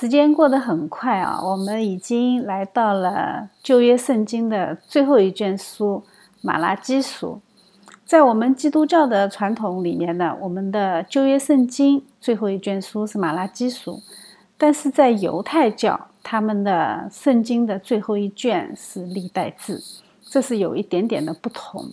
[0.00, 6.00] 时间过得很快啊，我们已经来到了旧约圣经的最后一卷书
[6.40, 7.40] 《马拉基书》。
[8.06, 13.94] 在我们基督教的传统里面呢，我们的旧约圣经最后一卷书是《马拉基书》，
[14.56, 19.80] 但是在犹太教，他们的圣经的最后一卷是《历代志》，
[20.30, 21.82] 这是有一点点的不同。《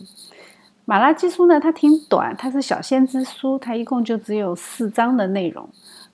[0.85, 5.67] 马拉基书》呢，它挺短，它是小先知书，它一共就只有四章的内容。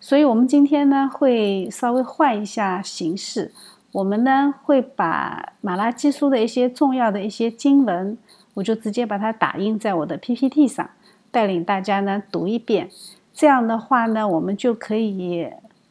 [0.04, 3.54] 所以，我们今天呢会稍微换一下形式，
[3.91, 8.18] 我们呢会把马拉基书的一些重要的一些经文，
[8.55, 10.90] 我就直接把它打印在我的 PPT 上，
[11.30, 12.90] 带领大家呢读一遍。
[13.32, 15.48] 这样的话呢，我们就可以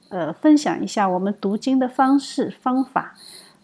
[0.09, 3.15] 呃分享一下我们读经的方式方法，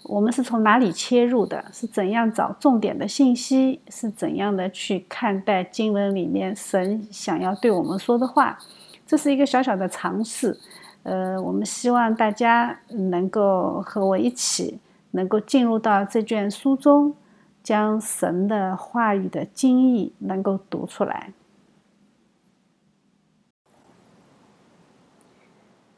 [0.05, 8.57] 我们是从哪里切入的，是怎样找重点的信息，是怎样的去看待经文里面神想要对我们说的话。
[9.06, 10.59] 这是一个小小的尝试，
[11.05, 14.80] 呃，我们希望大家能够和我一起，
[15.13, 17.15] 能够进入到这卷书中，
[17.63, 21.32] 将神的话语的精义能够读出来。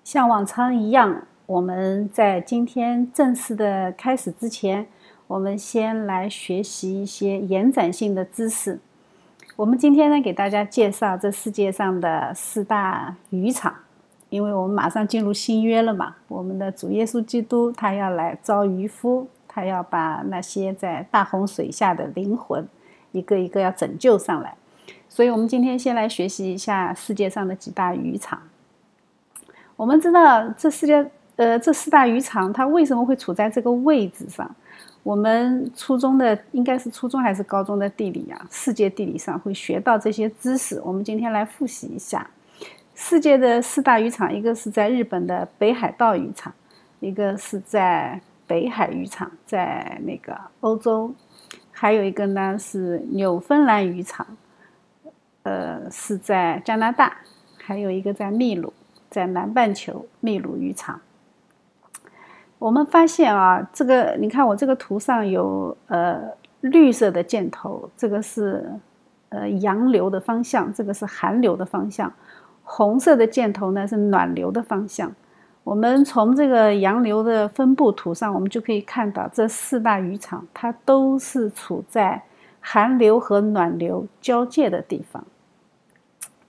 [0.05, 4.87] 像往常一样，我们在今天正式的开始之前，
[5.27, 8.81] 我们先来学习一些延展性的知识。
[9.59, 13.75] 我们今天呢，给大家介绍这世界上的四大渔场，
[14.29, 16.15] 因为我们马上进入新约了嘛。
[16.29, 22.65] 我们的主耶稣基督他要来招渔夫，他要把那些在大洪水下的灵魂
[23.11, 24.55] 一个一个要拯救上来。
[25.09, 28.41] 所以，我们今天先来学习一下世界上的几大渔场。
[29.75, 34.49] 我们知道这世界，呃，这四大渔场它为什么会处在这个位置上？
[35.03, 38.47] 我们初中的应该是初中还是高中的地理啊？
[38.51, 40.81] 世界地理上会学到这些知识。
[40.85, 42.29] 我们今天来复习一下
[42.95, 46.53] 世界的四大渔场：一个是在日本的北海道渔场，
[47.01, 51.11] 一个是在北海渔场，在那个欧洲；
[51.71, 54.27] 还有一个呢是纽芬兰渔场，
[55.45, 57.09] 呃，是在加拿大；
[57.63, 58.73] 还有一个在秘鲁，
[59.09, 61.01] 在南半球秘鲁渔场。
[62.59, 66.21] 我们发现啊，这个你看我这个图上有呃
[66.61, 68.69] 绿色的箭头，这个是
[69.29, 72.11] 呃洋流的方向，这个是寒流的方向；
[72.65, 75.13] 红色的箭头呢是暖流的方向。
[75.63, 82.21] 我们从这个洋流的分布图上，我们就可以看到这四大渔场它都是处在
[82.61, 85.25] 寒流和暖流交界的地方。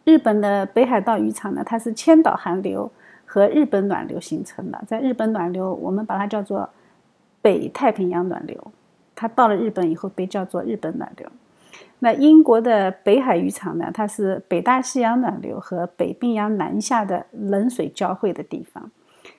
[0.06, 2.91] 日本的北海道渔场呢，它是千岛寒流。
[3.31, 6.67] 和日本暖流形成的，在日本暖流，我们把它叫做
[7.44, 8.72] 北太平洋暖流，
[9.13, 11.29] 它到了日本以后被叫做日本暖流。
[12.00, 18.90] 那英国的北海渔场呢，它是北大西洋暖流和北冰洋南下的冷水交汇的地方。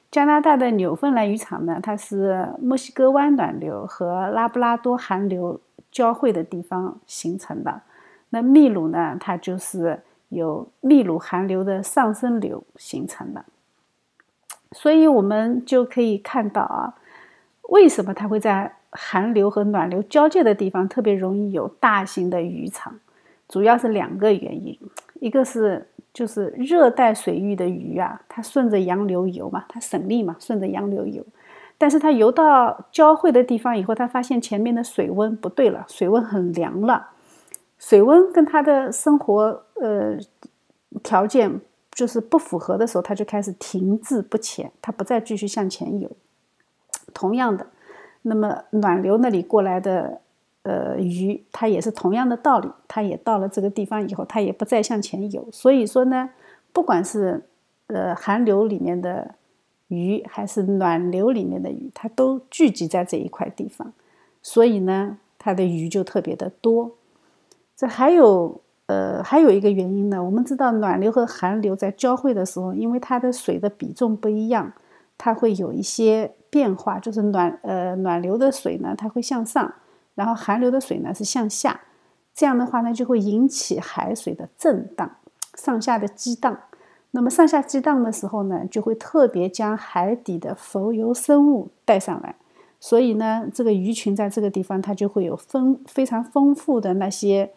[0.09, 7.81] 加拿大的纽芬兰渔场呢，它是墨西哥湾暖流和拉布拉多寒流交汇的地方形成的。
[8.28, 13.45] 那秘鲁呢，它就是由秘鲁寒流的上升流形成的。
[14.73, 16.95] 所以我们就可以看到啊，
[17.71, 22.99] 为什么它会在寒流和暖流交界的地方特别容易有大型的渔场？
[23.49, 24.79] 主要是两个原因，
[25.15, 31.25] 一个是就是热带水域的鱼啊，它顺着洋流游嘛，它省力嘛，顺着洋流游。
[31.77, 37.09] 但是它游到交汇的地方以后，它发现前面的水温不对了，水温很凉了，
[37.79, 40.17] 水温跟它的生活呃
[41.03, 41.61] 条件。
[41.93, 46.11] 就是不符合的时候，它就开始停滞不前，它不再继续向前游。
[47.12, 47.67] 同样的，
[48.23, 50.21] 那么暖流那里过来的
[50.62, 55.47] 呃鱼，它也是同样的道理，它也到了这个地方以后，它也不再向前游。
[55.53, 56.31] 所以说呢，
[56.73, 57.43] 不管是
[57.89, 59.34] 呃寒流里面的
[59.89, 63.93] 鱼，还是暖流里面的鱼，它都聚集在这一块地方，
[64.41, 66.93] 所以呢，它的鱼就特别的多。
[67.77, 68.61] 这还有。
[68.91, 74.72] 呃，还有一个原因呢，我们知道暖流和寒流在交汇的时候，因为它的水的比重不一样，
[75.16, 76.98] 它会有一些变化。
[76.98, 79.72] 就是暖呃暖流的水呢，它会向上，
[80.16, 81.83] 然后寒流的水呢是向下。
[82.34, 85.09] 这样的话呢，就会引起海水的震荡，
[85.54, 86.59] 上下的激荡。
[87.13, 92.34] 那么上下激荡的时候呢，就会特别将海底的浮游生物带上来。
[92.81, 97.53] 所以呢，这个鱼群在这个地方，它就会有丰非常丰富的那些。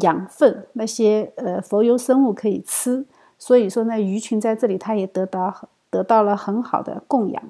[0.00, 3.06] 养分那些呃浮游生物可以吃，
[3.38, 7.42] 所以说呢鱼群在这里它也得到得到了很好的供养。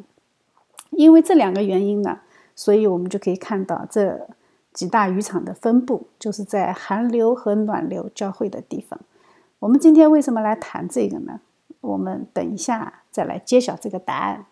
[0.91, 2.21] 因为这两个原因呢，
[2.55, 4.29] 所以我们就可以看到这
[4.73, 8.99] 几大渔场的分布就是在寒流和暖流交汇的地方。
[9.59, 11.41] 我们今天为什么来谈这个呢？
[11.81, 14.47] 我们等一下再来揭晓这个答案。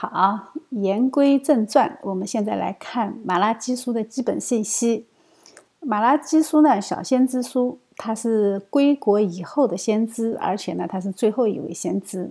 [0.00, 5.06] 好，言归正传，我们现在来看《马拉基书》的基本信息。
[5.84, 12.30] 《马拉基书》呢，小先知书，它是归国以后的先知，而且呢，他是最后一位先知。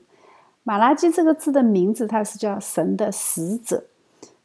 [0.64, 3.84] 马拉基这个字的名字，它是叫神的使者，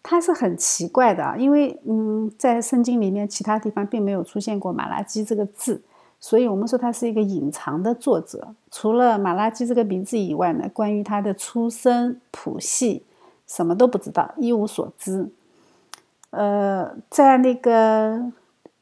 [0.02, 5.80] 它是很奇怪的啊，因为嗯，在圣经里面其他地方并没有出现过马拉基这个字。
[6.18, 8.56] 所以，我们说他是一个隐藏的作者。
[8.72, 13.04] 除了马拉基这个名字以外呢，关于他的出身谱系，
[13.54, 15.28] 什么都不知道，一无所知。
[16.30, 18.32] 呃，在那个，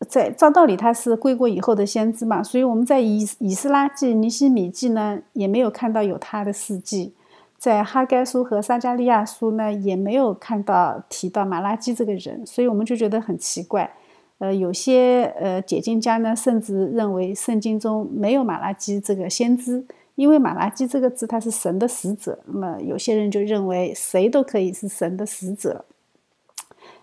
[0.09, 7.11] 在照道理他是归国以后的先知嘛，所以我们在以以斯拉记、尼希米记呢，也没有看到有他的事迹；
[7.59, 13.93] 在哈该书和撒加利亚书呢，也没有看到提到马拉基这个人，所以我们就觉得很奇怪。
[14.39, 19.85] 呃，有些呃解经家呢，甚至认为圣经中没有马拉基这个先知，
[20.15, 22.39] 因为马拉基这个字它是神的使者。
[22.47, 25.85] 那么有些人就认为谁都可以是神的使者，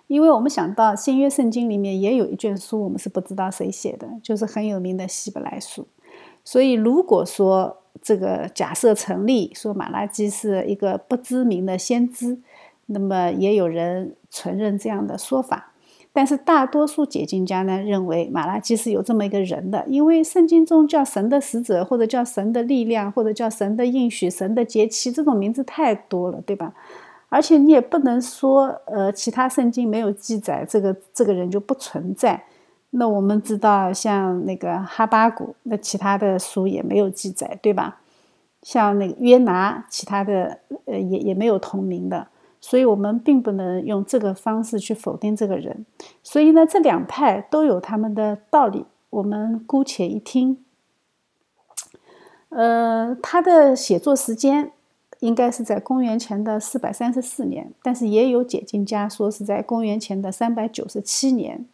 [0.07, 5.87] 因为我们想到新约圣经里面也有一卷书，我们是不知道谁写的，就是很有名的希伯来书。
[6.43, 12.39] 所以如果说这个假设成立，说马拉基是一个不知名的先知，
[12.85, 15.73] 那么也有人承认这样的说法。
[16.17, 26.73] 但是大多数解经家呢认为马拉基是有这么一个人的，因为圣经中叫神的使者，或者叫神的力量，或者叫神的应许、神的节期，这种名字太多了，对吧？
[27.29, 32.45] 而且你也不能说，呃，其他圣经没有记载这个这个人就不存在。
[32.89, 37.99] 那我们知道，像那个哈巴谷，那其他的书也没有记载，对吧？
[38.63, 42.25] 像那个约拿，其他的呃也也没有同名的。
[42.69, 45.85] 所以我们并不能用这个方式去否定这个人。
[46.21, 50.65] 所以呢，这两派都有他们的道理，我们姑且一听。
[52.49, 54.73] 呃，他的写作时间
[55.21, 61.65] 应该是在公元前的四百三十四年，但是也有解经家说是在公元前的三百九十七年。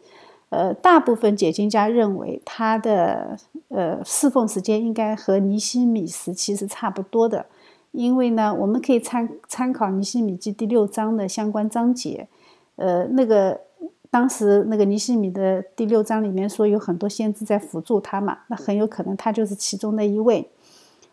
[0.50, 3.36] 呃，大部分解经家认为他的
[3.70, 7.48] 呃侍奉时间应该和尼希米时期是差不多的。
[7.94, 12.28] 因为呢，我们可以参参考《尼希米记》第六章的相关章节，
[12.76, 13.62] 呃，那个
[14.10, 20.50] 当时那个尼希米的第六章里面说有很多先知在辅助他嘛，那很有可能他就是其中的一位。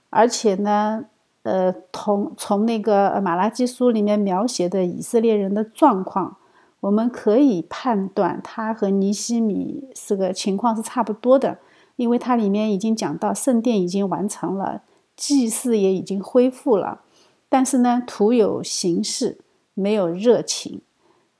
[0.08, 1.04] 而且呢，
[1.42, 6.38] 呃，从从那个马拉基书里面描写的以色列人的状况，
[6.80, 11.58] 我们可以判断他和尼希米这个情况是差不多的，
[11.96, 14.80] 因为它里面已经讲到圣殿已经完成了。
[15.20, 17.02] 祭祀也已经恢复了，
[17.50, 19.36] 但是呢，徒有形式，
[19.74, 20.80] 没有热情，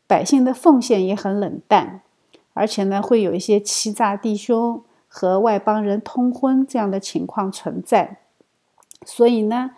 [0.06, 2.02] 百姓的奉献也很冷淡，
[2.52, 8.18] 而且呢，会有一些欺诈弟兄和外邦人通婚这样的情况存在。
[9.06, 9.70] 所以呢，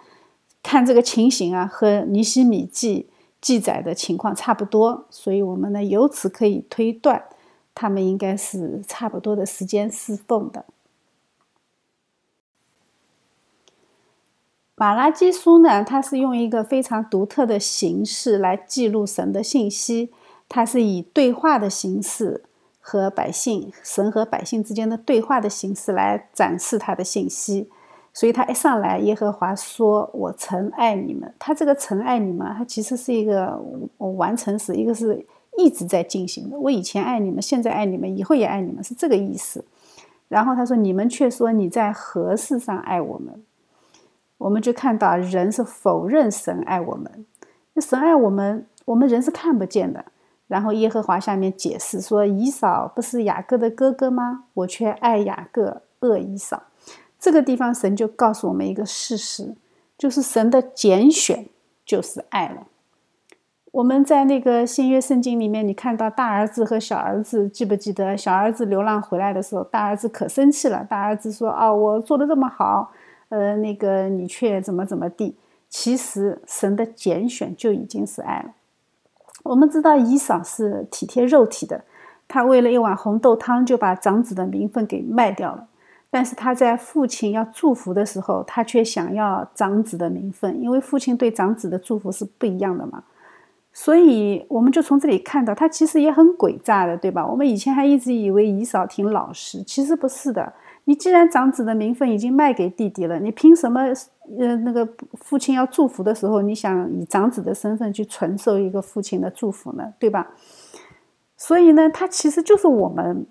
[0.65, 3.07] 看这个情形啊，和尼希米记
[3.41, 7.23] 记载的情况差不多，所以我们呢，由此可以推断，
[7.73, 10.65] 他们应该是差不多的时间侍奉的。
[14.83, 20.11] 马拉基书呢，它是用一个非常独特的形式来记录神的信息，
[20.49, 22.43] 它是以对话的形式
[22.81, 27.71] 和百姓、神和百姓之间的对话的形式来展示他的信息。
[28.13, 33.57] 所以，他一上来，耶和华说：“我曾爱你们。”他这个“曾爱你们”，它其实是一个
[33.99, 35.25] 完成时，一个是
[35.57, 36.59] 一直在进行的。
[36.59, 39.65] 我以前爱你们，现在爱你们，以后也爱你们，是这个意思。
[40.27, 43.41] 然后他说：“你们却说你在何事上爱我们？”
[44.43, 47.25] 我们就看到人是否认神爱我们，
[47.75, 50.05] 那神爱我们，我们人是看不见的。
[50.49, 54.45] 然后耶和华下面解释说：“以扫不是雅各的哥哥吗？
[54.55, 56.65] 我却爱雅各，恶以扫。”
[57.19, 59.55] 这个地方神就告诉我们一个事实，
[59.97, 61.47] 就是神的拣选
[61.87, 62.67] 就是爱了。
[63.71, 70.85] 我们在那个新约圣经里面，你看到大儿子和小儿子，记不记得小儿子流浪回来的时候，大儿子可生气了。
[70.85, 72.91] 大儿子说：“啊，我做的这么好。”
[73.33, 75.35] 呃，那个你却怎么怎么地？
[75.71, 78.51] 其实神的拣选就已经是爱了。
[79.45, 81.83] 我们知道以扫是体贴肉体的，
[82.29, 85.67] 他为了一碗红豆汤就把长子的名分给卖掉了。
[86.11, 93.03] 但是他在父亲要祝福的时候，他却想要长子的名分，因为父亲对长子的祝福是不一样的嘛。
[93.73, 97.27] 所以我们就从这里看到，他其实也很诡诈的，对吧？
[97.27, 100.53] 我们以前还一直以为以扫挺老实，其实不是的。
[100.85, 103.83] 你既然长子的名分已经卖给弟弟了，你凭什么？
[104.39, 109.93] 呃，那个父亲要祝福的时候，你想以长子的身份去承受一个父亲的祝福呢？
[109.99, 110.31] 对吧？
[111.37, 113.27] 所以呢，他其实就是我们，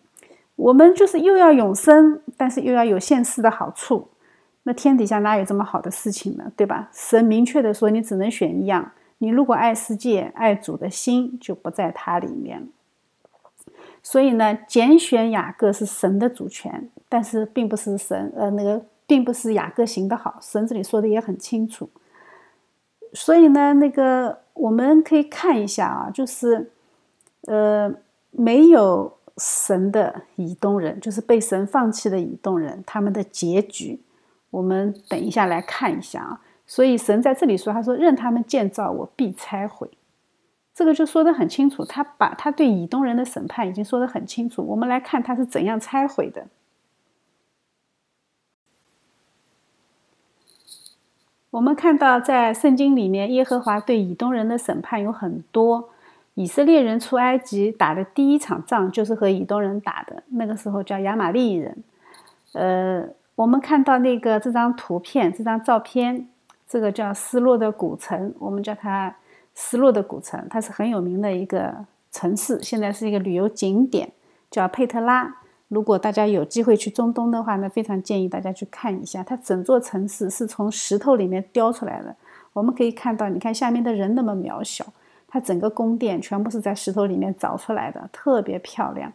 [0.55, 4.09] 我们就是又要永生，但是又要有现世的好处。
[4.63, 6.51] 那天底下哪有这么好的事情呢？
[6.55, 6.89] 对吧？
[6.93, 12.67] 神明确的说，你只能选一样，你如果爱世界、爱主的心就不在它里面。
[14.03, 21.89] 所以呢，拣选雅各是神的主权，但是并不是神，呃，那个并不是雅各行的好，神这里说的也很清楚。
[23.13, 26.71] 所以呢，那个我们可以看一下啊，就是，
[27.47, 27.93] 呃，
[28.31, 34.01] 没有神的以东人，就是被神放弃的以东人，他们的结局，
[34.49, 36.41] 我们等一下来看一下啊。
[36.65, 39.89] 所以神在这里说，他说任他们建造，我必拆毁。
[40.81, 44.63] 这个就说得很清楚，他把他对以东人的审判已经说得很清楚。
[44.63, 46.47] 我们来看他是怎样拆毁的。
[51.51, 55.89] 我们看到在圣经里面，耶和华对以东人的审判有很多。
[56.33, 61.83] 以色列人出埃及打的第一场仗就是和以东人打的，那个时候叫亚玛利人。
[62.53, 66.27] 呃，我们看到那个这张图片，这张照片，
[66.67, 69.15] 这个叫失落的古城，我们叫它。
[69.63, 74.11] 失落的古城，它是很有名的一个城市，现在是一个旅游景点，
[74.49, 75.35] 叫佩特拉。
[75.67, 79.23] 如果大家有机会去中东的话呢，非常建议大家去看一下。
[79.23, 82.13] 它整座城市是从石头里面雕出来的，
[82.53, 84.83] 我们可以看到，你看下面的人那么渺小，
[85.27, 89.13] 它整个宫殿全部是在石头里面凿出来的，特别漂亮。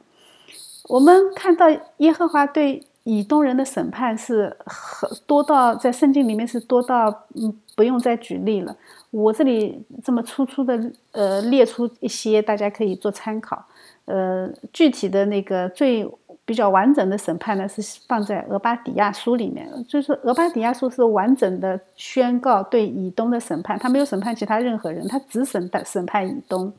[0.88, 1.66] 我们看到
[1.98, 8.74] 耶和华对以东人的审判是很多到在圣经里面是多到嗯不用再举例了。
[9.16, 10.78] 我这里这么粗粗的，
[11.12, 13.64] 呃，列出一些，大家可以做参考。
[14.04, 16.06] 呃，具体的那个最
[16.44, 19.66] 比较完整的审判呢，是放在俄巴底亚书里面。
[19.88, 26.70] 就是俄巴底亚书是完整的宣告对以东的审判，他没有审判其他任何人，他只审的审判以东。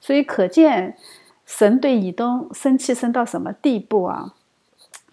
[0.00, 0.96] 所以可见
[1.46, 4.34] 神对以东生气生到什么地步啊？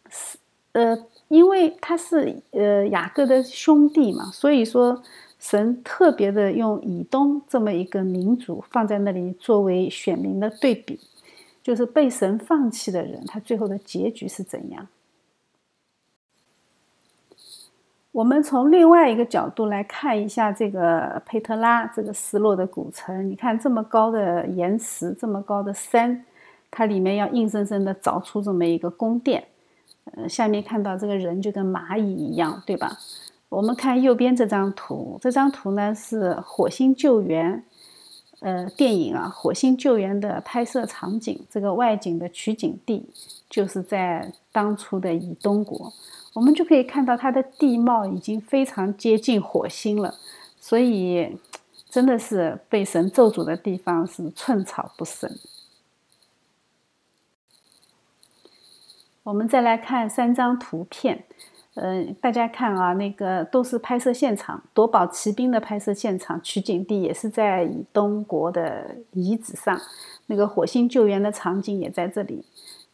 [0.10, 0.38] 是
[0.72, 0.98] 呃，
[1.28, 5.04] 因为他是呃雅各的兄弟嘛，所以说。
[5.42, 11.00] 神特别的用以东这么一个民族放在那里作为选民的对比，
[11.64, 14.88] 就是被神放弃的人，他最后的结局是怎样？
[18.12, 23.28] 我们从另外一个角度来看一下这个佩特拉这个失落的古城。
[23.28, 26.24] 你看这么高的岩石，这么高的山，
[26.70, 29.44] 它里面要硬生生的凿出这么一个宫殿。
[30.04, 32.96] 呃，下面看到这个人就跟蚂蚁一样，对吧？
[33.52, 37.62] 我们看右边这张图，这张图呢是《火星救援》
[38.40, 43.10] 呃电影啊，《火星救援》的拍摄场景，这个外景的取景地
[43.50, 45.92] 就是在当初的以东国，
[46.32, 50.16] 我们就可以看到它的地貌已经非常接近火星了，
[50.62, 51.38] 所以
[51.90, 55.30] 真的是被神咒诅的地方是寸草不生。
[59.24, 61.26] 我们再来看三张图片。
[61.76, 69.80] 嗯，大家看啊，那个都是拍摄现场，夺宝奇兵的拍摄现场，取景地也是在以东国的遗址上，
[70.28, 72.44] 那个火星救援的场景也在这里。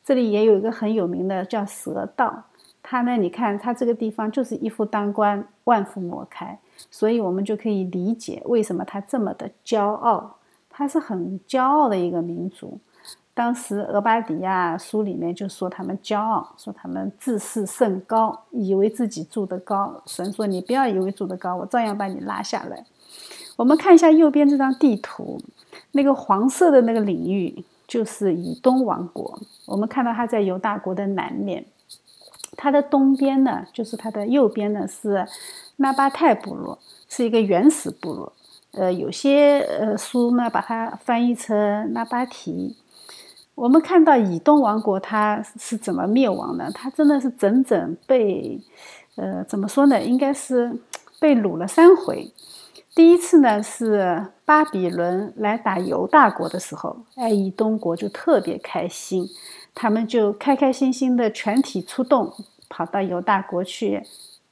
[0.05, 2.43] 这里也有一个很有名的叫蛇道，
[2.83, 6.59] 它呢，你看它这个地方就是一夫当关，万夫莫开，
[6.91, 10.37] 所以我们就可以理解为什么它这么的骄傲，
[10.69, 12.79] 它是很骄傲的一个民族。
[13.37, 20.01] 当时俄巴底亚书里面就说他们骄傲，说他们自视甚高，以为自己住得高。
[20.07, 22.83] 神说：“你不要以为住得高，我照样把你拉下来。”
[23.55, 25.39] 我们看一下右边这张地图，
[25.91, 29.39] 那个黄色的那个领域就是以东王国。
[29.67, 31.63] 我们看到它在犹大国的南面，
[32.55, 35.23] 它的东边呢，就是它的右边呢是
[35.75, 38.33] 纳巴泰部落，是一个原始部落。
[38.71, 42.75] 呃，有些呃书呢把它翻译成纳巴提。
[43.57, 46.71] 我们看到以东王国它是怎么灭亡的？
[46.73, 48.61] 它真的是整整被，
[49.15, 49.99] 呃，怎么说呢？
[49.99, 50.79] 应该是
[51.19, 52.31] 被掳了三回。
[52.93, 59.27] 第一次呢是巴比伦来打犹大国的时候，哎，以东国就特别开心，
[59.73, 62.31] 他们就开开心心的全体出动，
[62.69, 64.03] 跑到犹大国去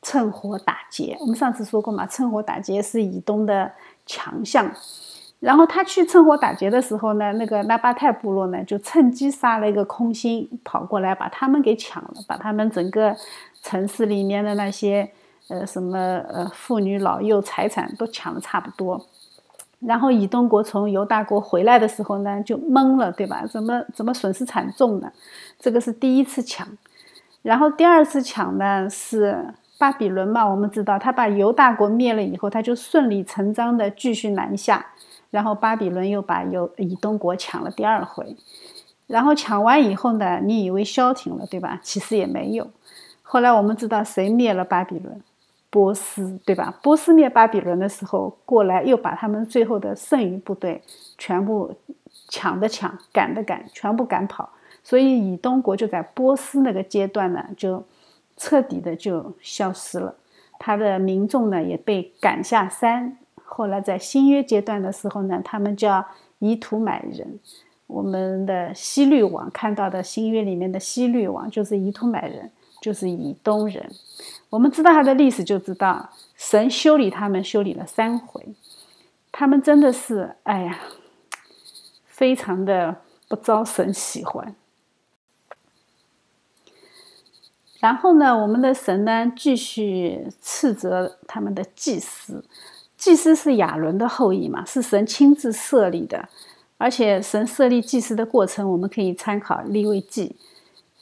[0.02, 1.16] 趁火打劫。
[1.20, 3.72] 我们上次说过嘛，趁火打劫是以东的
[4.08, 4.72] 强项。
[5.46, 13.16] 然后他去趁火打劫的时候呢，那个拉巴泰部落呢就趁机杀了一个空心，跑过来把他们给抢了，把他们整个
[13.62, 15.08] 城市里面的那些
[15.48, 16.00] 呃什么
[16.34, 19.06] 呃妇女老幼财产都抢的差不多。
[19.82, 23.46] 然后以东国从犹大国回来的时候呢，就懵了，对吧？
[23.46, 25.12] 怎么怎么损失惨重呢？
[25.60, 26.68] 这个是第一次抢。
[27.44, 29.46] 然后第二次抢呢是
[29.78, 34.84] 巴比伦嘛，我们知道他把犹大国灭了以后，他就顺理成章的继续南下。
[35.36, 38.38] 然后巴比伦又把有以东国抢了第二回，
[39.06, 41.78] 然后抢完以后呢，你以为消停了，对吧？
[41.84, 42.66] 其实也没有。
[43.22, 45.22] 后来我们知道谁灭了巴比伦？
[45.70, 46.74] 波斯，对吧？
[46.82, 50.82] 波斯灭巴比伦的时候过来，又把他们最后的剩余部队
[51.18, 51.76] 全部
[52.30, 54.50] 抢的抢，赶的赶，全部赶跑。
[54.86, 57.84] 所以以东国就在波斯那个阶段呢，就
[58.38, 60.16] 彻底的就消失了。
[60.58, 63.18] 他的民众呢也被赶下山。
[63.46, 66.04] 后来在新约阶段的时候呢，他们叫
[66.40, 67.40] 以土买人。
[67.88, 73.88] 我们的西律王看到的新约里面的西律王就是以土买人，就是以东人。
[74.50, 78.44] 我们知道他的历史，就知道神修理他们修理了三回，
[79.32, 80.80] 他们真的是哎呀，
[82.06, 84.56] 非常的不招神喜欢。
[87.80, 92.44] 然后呢，我们的神呢继续斥责他们的祭司，
[93.06, 96.28] 祭司是亚伦的后裔嘛，是神亲自设立的。
[96.80, 100.36] 而且神设立祭司的过程，我们可以参考立位记。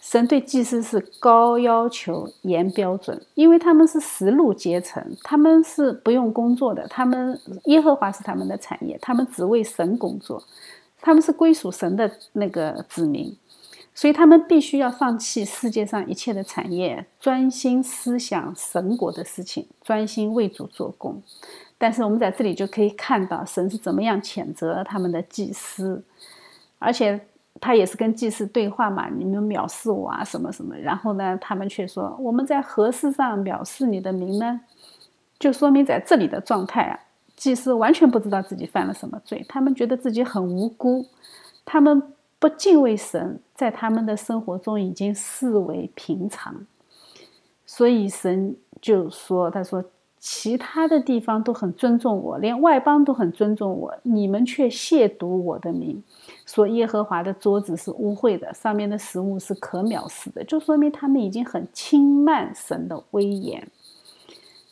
[0.01, 10.43] 神对祭司是高要求、严标准，因为他们是十路阶层，他们是不用工作的，他们耶和华是他们的产业，他们只为神工作，
[11.00, 13.33] 他们是归属神的那个子民，
[13.95, 21.24] 所以他们必须要放弃世界上一切的产业，专心思想神国的事情，专心为主做工。
[21.77, 26.01] 但是我们在这里就可以看到神是怎么样谴责他们的祭司，
[26.80, 27.20] 而且
[27.60, 34.62] 他也是跟祭司对话嘛，你们藐视我啊什么什么，然后呢，他们却说我们在何事上藐视你的名呢？
[35.39, 37.00] 就说明在这里的状态啊，
[37.36, 41.06] 祭司完全不知道自己犯了什么罪，他们觉得自己很无辜，
[41.65, 42.01] 他们
[42.39, 46.65] 不敬畏神，在他们的生活中已经视为平常，
[47.65, 49.84] 所以神就说，他说。
[50.25, 56.01] 其他的地方都很尊重我，连外邦都很尊重我，你们却亵渎我的名，
[56.46, 63.68] 说耶和华的桌子是污秽的，上面的食物是可藐视的，就说明他们已经很轻慢神的威严。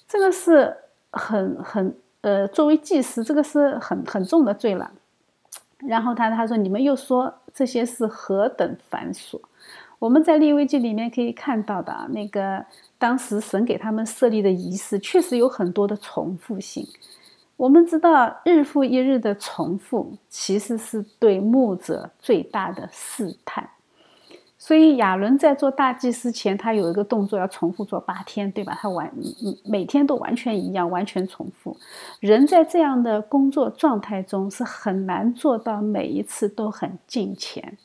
[0.08, 0.74] 这个是
[1.11, 4.90] 很很呃，作为祭司，这个是很很重的罪了。
[5.79, 9.37] 然后他他说你们又说这些是何等繁琐。
[10.01, 12.66] 我们在利未记里面可以看到的那个。
[12.98, 16.85] 当时神给他们设立的仪式确实有很多的重复性。
[17.57, 23.68] 我们知道，日复一日的重复其实是对牧者最大的试探。
[24.59, 28.77] 所以亚伦在做大祭司前，他有一个动作要重复做八天，对吧？
[28.79, 29.11] 他完
[29.66, 31.75] 每天都完全一样，完全重复。
[32.20, 37.75] 人在这样的工作状态中是很难做到每一次都很近前。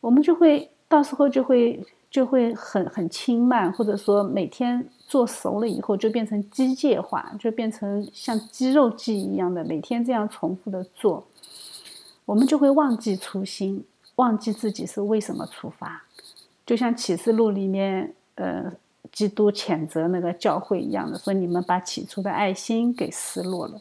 [0.00, 1.82] 我们就会到时候就会。
[2.10, 11.24] 就会很很轻慢，或者说每天做熟了以后就变成机械化，就变成像肌肉记忆一样的每天这样重复的做，
[12.24, 13.84] 我们就会忘记初心，
[14.16, 16.02] 忘记自己是为什么出发。
[16.66, 18.72] 就像启示录里面，呃，
[19.12, 23.80] 基督谴责那个教会一样的，说你们把起初的爱心给失落了，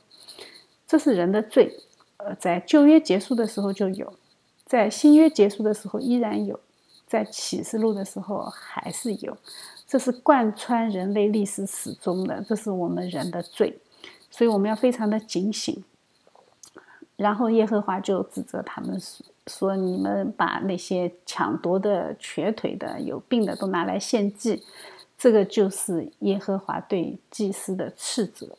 [0.86, 1.76] 这是人的罪。
[2.17, 4.13] 呃，在旧约结束的时候就有，
[4.67, 6.60] 在新约结束的时候依然有。
[7.10, 9.36] 在启示录的时候还是有，
[9.88, 13.80] 这是贯穿人类历史始终的，这是我们人的罪，
[14.30, 15.84] 所以我们要非常的警醒。
[17.15, 19.02] 然后耶和华就指责他们
[19.48, 24.63] 说：“你们把那些抢夺的、瘸腿的、有病的都拿来献祭，
[25.17, 28.56] 这个就是耶和华对祭司的斥责。”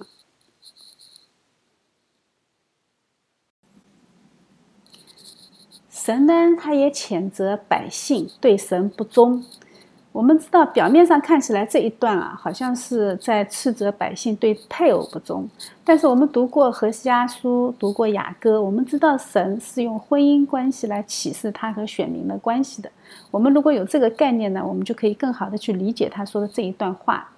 [6.10, 9.44] 神呢，他也谴责百姓对神不忠。
[10.10, 15.48] 我们知道，表面上看起来这一段啊，好像是在斥责百姓对配偶不忠。
[15.84, 22.90] 但是我们读过何西阿书，读过雅歌，我们知道神是用婚姻关系来启示他和选民的关系的。
[23.30, 27.30] 我们如果有这个概念呢，我们就可以更好的去理解他说的这一段话。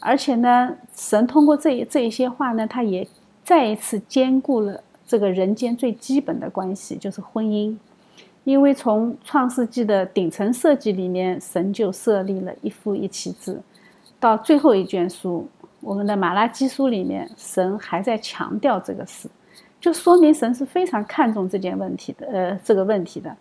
[0.00, 3.06] 而且呢，神通过这这一些话呢，他也
[3.44, 4.82] 再一次兼顾了。
[5.10, 7.76] 这个人间最基本的关系就是婚姻，
[8.44, 13.60] 因为从创世纪的顶层设计里面，神就设立了一夫一妻制，
[14.20, 15.48] 到最后一卷书，
[15.80, 19.28] 我们的马拉基书里面，神还在强调这个事，
[19.80, 23.36] 就说明神是非常看重这件问题的，呃，这个问题的。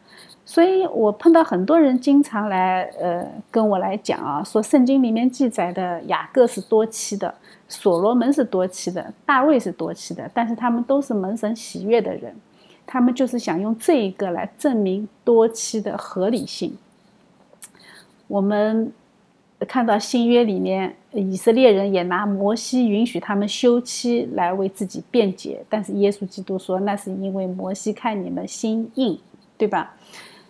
[0.49, 7.31] 所以我碰到很多人经常来，呃，跟我来讲啊，说圣经里面记载的雅各是多妻的。
[7.67, 12.35] 所罗门是多妻的，大卫是多妻的，但是他们都是门神喜悦的人，
[12.87, 16.75] 他们就是想用这一个来证明多妻的合理性。
[18.27, 18.91] 我们
[19.67, 29.15] 看到新约里面，以色列人也拿摩西允许他们休妻来为自己辩解，但是耶稣基督说那是因为摩西看你们心硬，
[29.55, 29.95] 对吧？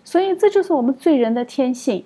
[0.10, 2.04] 所以这就是我们罪人的天性。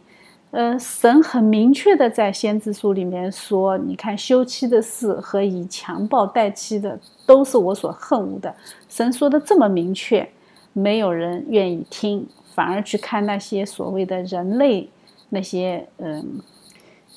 [0.51, 8.53] 呃，神很明确的在先知书里面说：“你看休妻的事和以强暴待妻的，都是我所恨恶的。”
[8.89, 10.29] 神说的这么明确，
[10.73, 14.89] 没有人愿意听，反而去看那些所谓的人类
[15.29, 16.41] 那些嗯，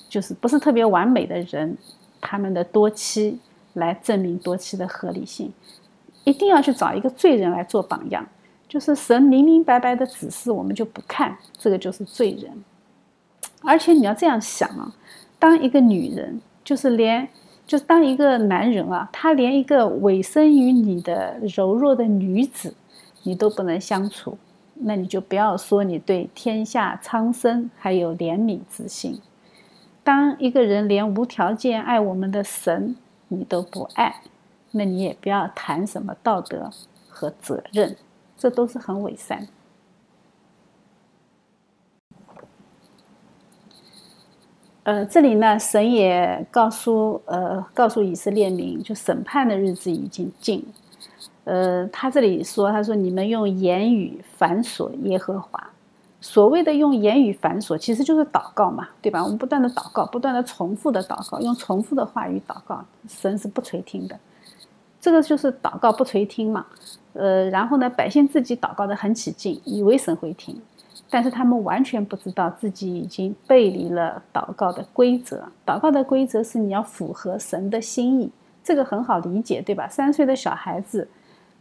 [0.08, 1.76] 就是不是特别完美的人，
[2.20, 3.40] 他们的多妻
[3.72, 5.52] 来证明多妻的合理性。
[6.22, 8.24] 一定要去找一个罪人来做榜样，
[8.68, 12.50] 就是神明明白白的指示，我们就不看，这个就是罪人。
[13.62, 14.92] 而且你要这样想啊，
[15.38, 17.28] 当一个女人，就是连，
[17.66, 22.74] 就是当一个男人啊，他连一个委身于你的柔弱的女子，
[23.22, 24.36] 你都不能相处，
[24.74, 29.20] 那你就不要说你对天下苍生还有怜悯之心。
[30.04, 32.94] 当一个人连无条件爱我们的神
[33.28, 34.22] 你都不爱，
[34.70, 36.70] 那你也不要谈什么道德
[37.08, 37.96] 和责任，
[38.36, 39.46] 这都是很伪善。
[44.84, 50.64] 呃，这里呢，神也告诉呃，告诉以色列民，就审判的日子已经近。
[51.42, 55.70] 呃，他这里说，他说你们用言语反锁耶和华。
[56.20, 59.22] 所谓的用言语反锁，其实就是祷告嘛，对吧？
[59.22, 64.18] 我们不断的祷告，不断的重复的祷告，用重复的话语祷告，神是不垂听的。
[65.00, 66.66] 这个就是祷告不垂听嘛。
[67.16, 70.60] 呃，然后呢，百姓自己祷告的很起劲，以为神会听。
[71.08, 75.44] 但是他们完全不知道自己已经背离了祷告的规则。
[75.64, 78.30] 祷告的规则是你要符合神的心意，
[78.62, 79.86] 这个很好理解，对吧？
[79.88, 81.08] 三岁的小孩子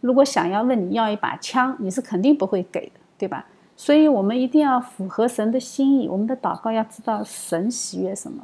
[0.01, 3.45] 如果想要问你要一把枪，你是肯定不会给的，对吧？
[3.77, 6.07] 所以我们一定要符合神的心意。
[6.07, 8.43] 我们的祷告要知道神喜悦什么。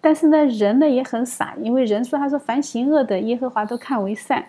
[0.00, 4.42] 但是呢，人呢也很傻，因为人说他说凡行恶的耶和华都看为善，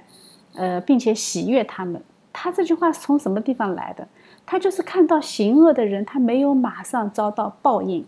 [0.53, 2.01] 呃，并且喜悦他们。
[2.33, 4.07] 他这句话是从什么地方来的？
[4.45, 8.05] 他就是看到行恶的人，他没有马上遭到报应，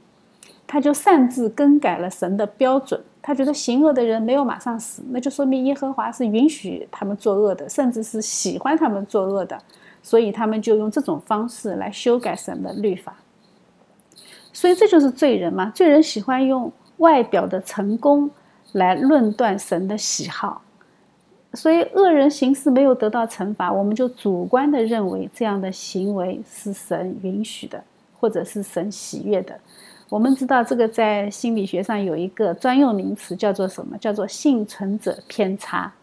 [0.66, 3.02] 他就擅自更改了神的标准。
[3.22, 9.58] 他觉得行恶的人没有马上死，那就说明耶和华是允许他们作恶的，甚至是喜欢他们作恶的。
[10.02, 13.16] 所以他们就用这种方式来修改神的律法。
[14.52, 15.72] 所以这就是罪人嘛？
[15.74, 18.30] 罪人喜欢用外表的成功
[18.74, 20.62] 来论断神的喜好。
[21.54, 27.84] 所以恶人行事没有得到惩罚，我们就主观的认为这样的行为是神允许的，
[28.20, 29.60] 或者是神喜悦的。
[30.10, 33.98] 我们知道这个在心理学上有一个专用名词，叫做什么？
[33.98, 35.94] 叫做幸存者偏差，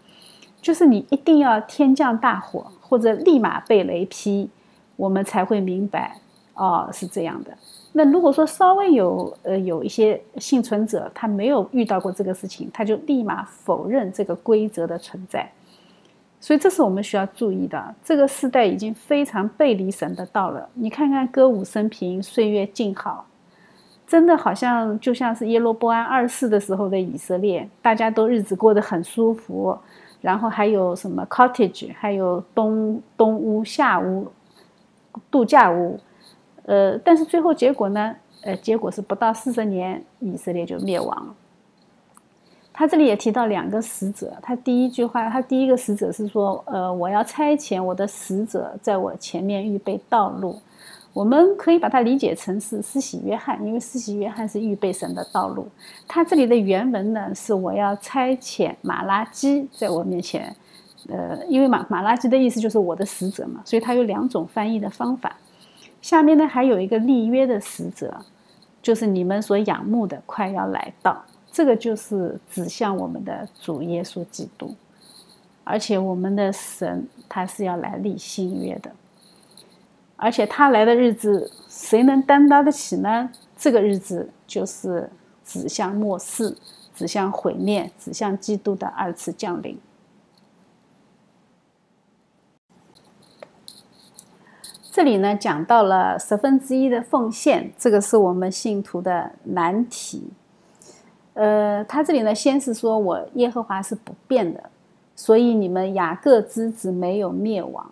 [0.63, 4.49] 就是你一定要天降大火，或者立马被雷劈，
[4.97, 6.17] 我们才会明白，
[6.55, 7.51] 哦，是这样的。
[7.93, 15.51] 那如果说稍微有呃有一些幸存者，他没有遇到过这个事情，他就立马否认这个规则的存在，
[16.41, 17.93] 所以这是我们需要注意的。
[18.05, 20.69] 这个时代已经非常背离神的道了。
[20.75, 23.27] 你看看歌舞升平，岁月静好，
[24.07, 29.77] 真的好像就像是耶罗波安二世的时候的以色列，大家都日子过得很舒服，
[30.21, 34.29] 然后还有什么 cottage，还有东东屋、夏屋、
[35.29, 35.99] 度假屋。
[36.71, 38.15] 呃，但是最后结果呢？
[38.43, 41.35] 呃，结果是不到四十年，以色列就灭亡了。
[42.73, 50.61] 他这里也提到两个使者，他第一句话，他第一个使者是说：“呃，我要差遣我的使者在我前面预备道路。”
[51.13, 55.67] 我们可以把它理解成是施洗约翰，因为施洗约翰是预备神的道路。
[56.07, 60.55] 他这里的原文呢是：“我要差遣马拉基在我面前。”
[61.11, 65.37] 呃，因为马马拉基的意思就是我的使者嘛，所以他有两种翻译的方法。
[66.01, 68.25] 下面呢还有一个立约的使者，
[68.83, 74.75] 就是你们所仰慕的快要来到，这个就是指向我们的主耶稣基督，
[75.65, 78.91] 而且我们的神他是要来立新约的，
[80.17, 83.31] 而且他来的日子谁能担当得起呢？
[83.57, 85.11] 这个日子就是
[85.45, 86.57] 指向末世，
[86.95, 89.79] 指向毁灭，指向基督的二次降临。
[95.01, 100.31] 这里呢讲到了十分之一的奉献，这个是我们信徒的难题。
[101.33, 104.63] 呃，他这里呢先是说我耶和华是不变的，
[105.17, 107.91] 所以你们雅各之子没有灭亡，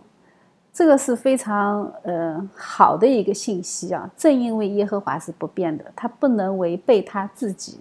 [0.70, 4.10] 这个是非常呃好的一个信息啊。
[4.14, 7.80] 正因为耶和华是不变的，他不能违背他自己，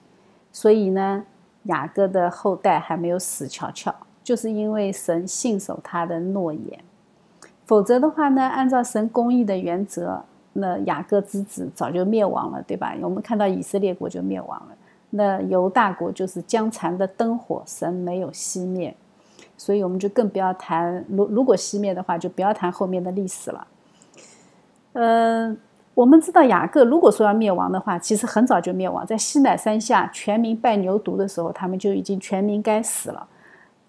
[0.54, 1.22] 所以呢
[1.64, 6.80] 雅各的后代还没有死翘翘，就是因为神信守他的诺言。
[7.68, 12.96] 否则的话呢，按照神公义的原则，那雅各之子早就灭亡了，对吧？
[13.02, 14.76] 我们看到以色列国就灭亡了，
[15.10, 18.96] 那犹大国就是将残的灯火，神没有熄灭，
[19.58, 23.68] 所以我们就更不要谈，如如果熄灭的话，就不要谈后面的历史了。
[24.94, 25.58] 嗯，
[25.94, 33.28] 我们知道雅各如果说要灭亡的话，其实很早就灭亡，在西乃山下全民拜牛犊的时候，他们就已经全民该死了。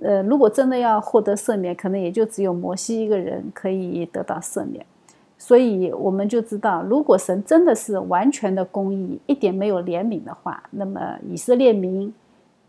[0.01, 4.85] 呃，如果真的要获得赦免，可能也就只有摩西一个人可以得到赦免。
[5.37, 12.13] 所以我们就知道，如果神真的是完全的公义，一点没有怜悯的话，那么以色列民、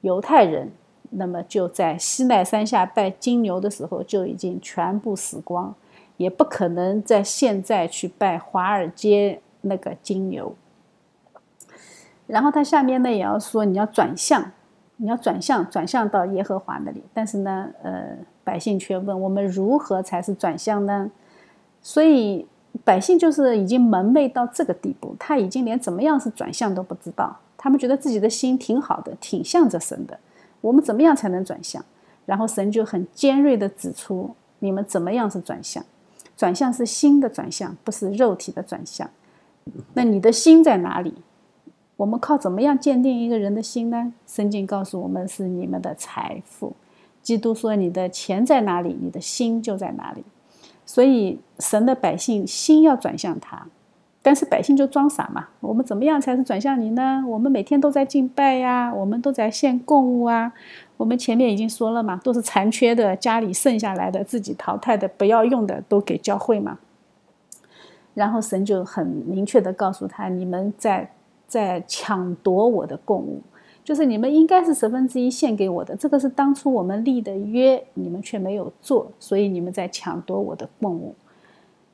[0.01, 0.71] 犹太人，
[1.11, 5.73] 那么就在西奈山下拜金牛的时候就已经全部死光。
[6.17, 10.53] 也不可能在现在去拜华尔街那个金牛。
[12.27, 14.51] 然后他下面呢也要说，你要转向，
[15.01, 17.01] 你要转向，转向到耶和华那里。
[17.13, 21.09] 但是呢，呃，百姓却问我们如何才是转向呢？
[21.81, 22.45] 所以
[22.83, 27.39] 百姓就是已经蒙昧到这个地步，他已经连怎么样是转向都不知道。
[27.57, 30.19] 他们觉得自己的心挺好的，挺向着神的。
[30.59, 31.83] 我们怎么样才能转向？
[32.25, 35.81] 然后神就很尖锐的指出，你们怎么样是转向？
[36.35, 39.09] 转向是心的转向，不是肉体的转向。
[39.93, 41.13] 那你的心在哪里？
[41.99, 44.13] 我们靠怎么样鉴定一个人的心呢？
[44.25, 46.71] 圣经告诉我们是你们的财富。
[47.21, 50.23] 基督说：“你的钱在哪里，你的心就在哪里。”
[50.85, 53.67] 所以神的百姓心要转向他，
[54.21, 55.49] 但是百姓就装傻嘛。
[55.59, 57.21] 我们怎么样才是转向你呢？
[57.27, 60.53] 我们每天都在敬拜呀，我们都在献供物啊。
[60.95, 66.79] 我们前面已经说了嘛，都是残缺的，家里剩下来的，自己淘汰的，不要用的都给教会嘛。
[68.13, 71.11] 然后神就很明确的告诉他：你们在
[71.49, 73.41] 在抢夺我的贡物，
[73.83, 81.13] 就是你们应该是十分之一献给我的，这个是当初我们立的约，你们却没有做，所以你们在抢夺我的贡物。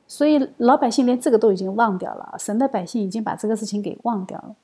[0.06, 4.54] 所以老百姓连这个都已经忘掉了，神的百姓已经把这个事情给忘掉了。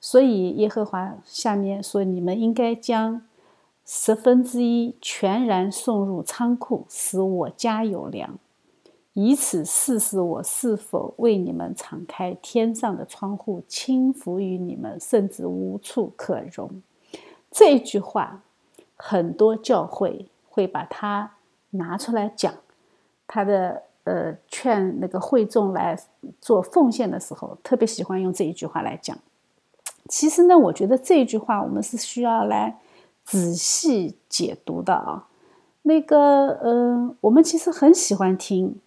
[0.00, 3.22] 所以耶和华下面说：你们应该将。
[3.88, 8.36] 十分之一全然送入仓库，使我家有粮，
[9.18, 16.70] 以此试试我是否为你们敞开天上的窗户，轻浮于你们，甚至无处可容。
[17.50, 18.42] 这句话，
[18.94, 21.32] 很多教会会把它
[21.70, 22.52] 拿出来讲，
[23.26, 25.98] 他的呃劝那个会众来
[26.42, 29.16] 做奉献的时候，特别喜欢用这一句话来讲。
[30.10, 32.78] 其实呢，我觉得这一句话我们是需要来。
[33.24, 35.26] 仔细解读的啊，
[35.82, 38.78] 那个呃，我们其实很喜欢听，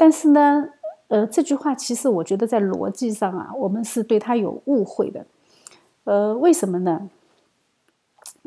[0.00, 0.66] 但是呢，
[1.08, 5.26] 呃，这句话其实我觉得在逻辑上啊，我们是对他有误会的。
[6.04, 7.10] 呃，为什么呢？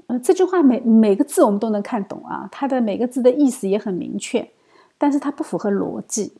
[0.08, 4.50] 呃，这句话每每个字我们都能看懂啊，它的每个字的意思也很明确，
[4.98, 6.34] 但是它不符合逻辑。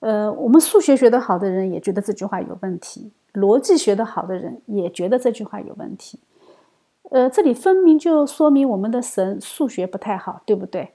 [0.00, 6.20] 呃，我们数学学得好的人也觉得这句话有问题，逻辑学得好的人也觉得这句话有问题。
[7.10, 10.90] 呃，这里分明就说明我们的神数学不太好，对不对？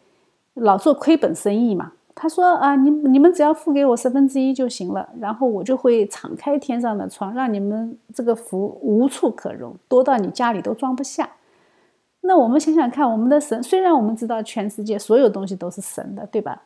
[0.54, 1.94] 老做亏本生意嘛。
[2.16, 11.30] 他说啊，你你们只要付给我十分之一就行了，然后我就会敞开天上的窗，让你们这个福无处可容，多到你家里都装不下。
[12.22, 16.64] 那我们想想看，我们的神虽然我们知道全世界所有东西都是神的，对吧？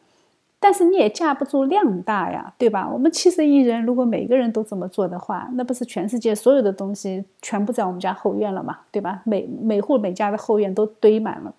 [0.59, 2.89] 但是你也架不住量大呀，对吧？
[2.91, 9.21] 我们七十亿人，如果每个人都这么做的话，那不是全世界所有的东西全部在我们家后院了嘛，对吧？
[9.25, 11.53] 每每户每家的后院都堆满了。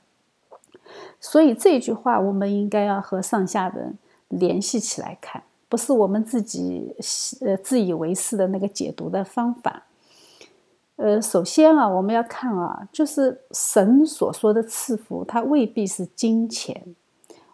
[1.21, 3.97] 所以这句话，我们应该要和上下文
[4.29, 6.95] 联系起来看，不是我们自己
[7.41, 9.85] 呃自以为是的那个解读的方法。
[10.97, 16.95] 呃，首先啊，我们要看啊，就是神所说的赐福，它未必是金钱。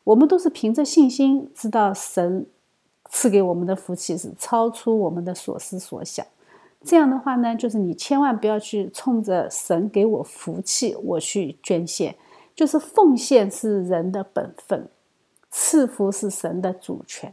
[0.05, 2.47] 我们都是凭着信心知道神
[3.09, 6.27] 赐给我们的福气是超出我们的所思所想。
[6.83, 12.15] 这样的话呢，就是你千万不要去冲着神给我福气我去捐献，
[12.61, 14.87] 就是奉献是人的本分，
[15.49, 17.33] 赐福是神的主权。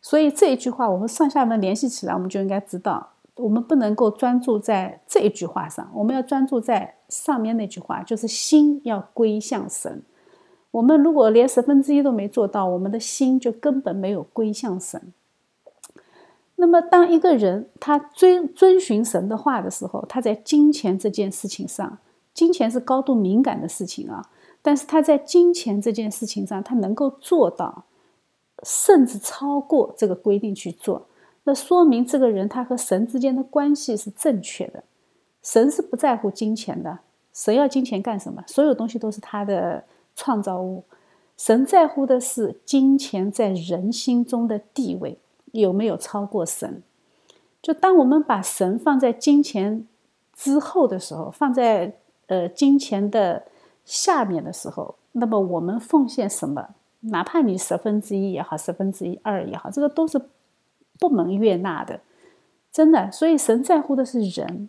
[0.00, 10.02] 所以这一句话，我们上下文联系起来，我们就应该知道，我们不能够专注在这一句话上，我们要专注在上面那句话，就是心要归向神。
[10.70, 15.12] 我们如果连十分之一都没做到，我们的心就根本没有归向神。
[16.56, 21.98] 那么，当一个人他遵遵循神的话的时候，他在金钱这件事情上，
[22.32, 24.30] 金钱是高度敏感的事情啊。
[24.62, 27.84] 但是他在金钱这件事情上，他能够做到，
[28.62, 31.06] 甚至超过这个规定去做，
[31.44, 34.84] 那说明这个人他和神之间的关系是正确的。
[35.42, 37.00] 神是不在乎金钱的，
[37.34, 38.42] 神要金钱干什么？
[38.46, 39.84] 所有东西都是他的。
[40.14, 40.84] 创造物，
[41.38, 45.16] 神在乎的是金钱在人心中的地位
[45.52, 46.82] 有没有超过神？
[47.62, 49.88] 就当我们把神放在金钱
[50.36, 51.94] 之后的时候，放在
[52.26, 53.46] 呃金钱的
[53.84, 56.68] 下面的时候，那么我们奉献什么，
[57.00, 60.20] 哪怕你十分之一也好，十分之一二也好，这个都是
[60.98, 62.00] 不能悦纳的。
[62.72, 63.10] 真的。
[63.10, 64.68] 所以神在乎的是人，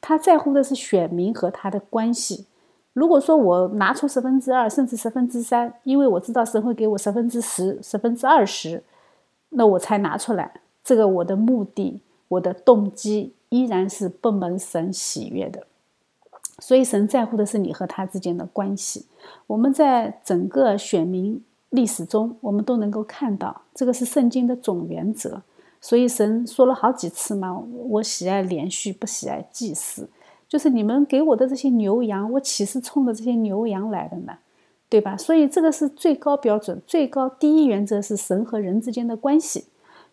[0.00, 2.46] 他在乎的是选民和他的关系。
[2.94, 8.82] 如果说我拿出十分之二，甚至十分之三，因为我知道神会给我十分之十、十分之二十，
[9.50, 10.60] 那我才拿出来。
[10.82, 15.66] 这个我的目的、我的动机依然是不蒙神喜悦的。
[16.60, 19.06] 所以神在乎的是你和他之间的关系。
[19.46, 25.42] 我们在整个选民历史中，我们都能够看到，这个是圣经的总原则。
[25.80, 27.58] 所以神说了好几次嘛
[27.90, 30.08] ：“我喜爱连续，不喜爱祭祀。”
[30.48, 34.38] 就是你们给我的这些牛羊，我岂是冲着这些牛羊来的呢？
[34.88, 35.16] 对吧？
[35.16, 39.64] 所以这个是最高标准，最高第一原则是神和人之间的关系，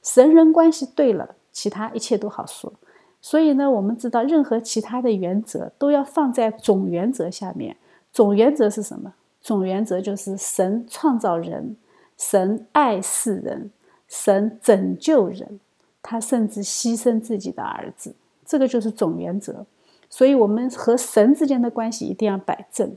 [0.02, 2.74] 神人关系对了，其他一切都好说。
[3.22, 7.78] 所以呢，我们知道任何其他的原则都要放在总原则下面。
[8.12, 9.14] 总原则是什么？
[9.40, 11.78] 总原则就是神创造人，
[12.18, 13.72] 神爱世人，
[14.08, 15.60] 神拯救人，
[16.02, 18.14] 他甚至牺牲自己的儿子，
[18.46, 19.66] 这个就是总原则。
[20.10, 22.96] 所以，我们和神之间的关系一定要摆正。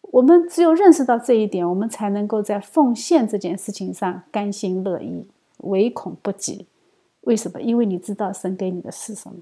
[0.00, 5.26] 我们只有认识到这一点，我们才能够在奉献这件事情上甘心乐意，
[5.58, 6.66] 唯恐不及。
[7.26, 7.60] 为什么？
[7.60, 9.36] 因为你知道神给你的是什么。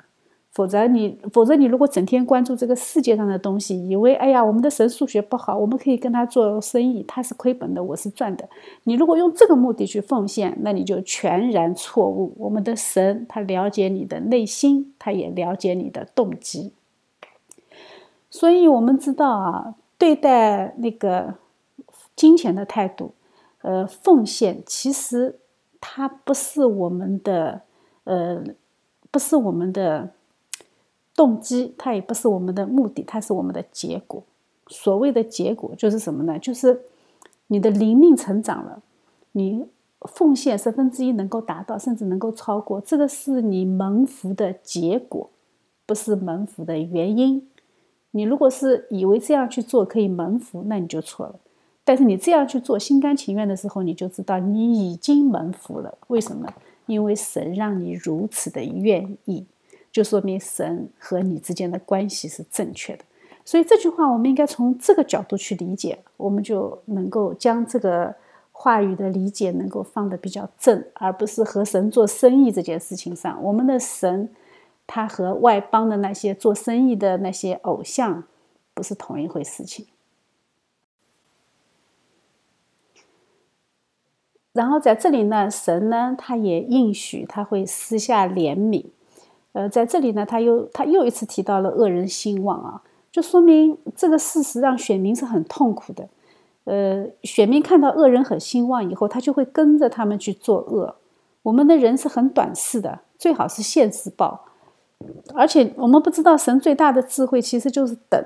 [0.53, 8.49] 否则，你否则你如果整天关注这个世界上的东西，以为哎呀，我们的神数学不好，我们可以跟他做生意，他是亏本的，我是赚的。
[8.85, 12.33] 你如果用这个目的去奉献，那你就全然错误。
[12.39, 16.73] 我们的神他了解你的内心，他也了解你的动机。
[18.31, 21.35] 所以，我们知道啊，对待那个
[22.15, 23.13] 金钱的态度，
[23.63, 25.41] 呃，奉献其实
[25.81, 27.63] 它不是我们的，
[28.05, 28.43] 呃，
[29.11, 30.11] 不是我们的。
[31.17, 34.21] 动机，它也不是我们的目的，它是我们的结果。
[34.67, 36.37] 所谓的结果就是什么呢？
[36.41, 36.81] 就是
[37.47, 38.83] 你的灵命成长了，
[39.31, 39.65] 你
[40.01, 45.31] 奉献十分之一能够达到，甚至能够超过，这个是你蒙福的结果，
[45.87, 47.49] 不是蒙福的原因。
[48.11, 51.37] 你如果是以为这样去做可以蒙福，那你就错了。
[51.85, 55.97] 但是你这样去做，心甘情愿的时候，你就知道你已经蒙福了。
[56.09, 56.53] 为什么？
[56.87, 59.47] 因为神让你如此的愿意。
[59.93, 63.05] 就说明神和你之间的关系是正确的，
[63.45, 68.13] 所以这句话我们应该从这个角度去理解，我们就能够将这个
[68.51, 73.41] 话语的理解能够放得比较正，而不是和神做生意这件事情上。
[73.41, 74.29] 我们的神，
[74.85, 78.25] 他和外邦的那些做生意的那些偶像
[78.75, 79.87] 不是同一回事情。
[84.55, 88.83] 然后在这里呢，神呢，他也应许他会私下怜悯。
[89.53, 96.09] 呃，在这里呢，他又他又一次提到了恶人兴旺啊，就说明这个事实让选民是很痛苦的。
[96.65, 100.97] 呃，选民看到恶人很兴旺以后，他就会跟着他们去做恶。
[101.43, 104.47] 我们的人是很短视的，最好是现世报。
[105.35, 108.25] 而且我们不知道神最大的智慧其实就是等。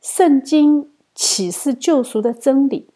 [0.00, 2.88] 圣经启示救赎的真理，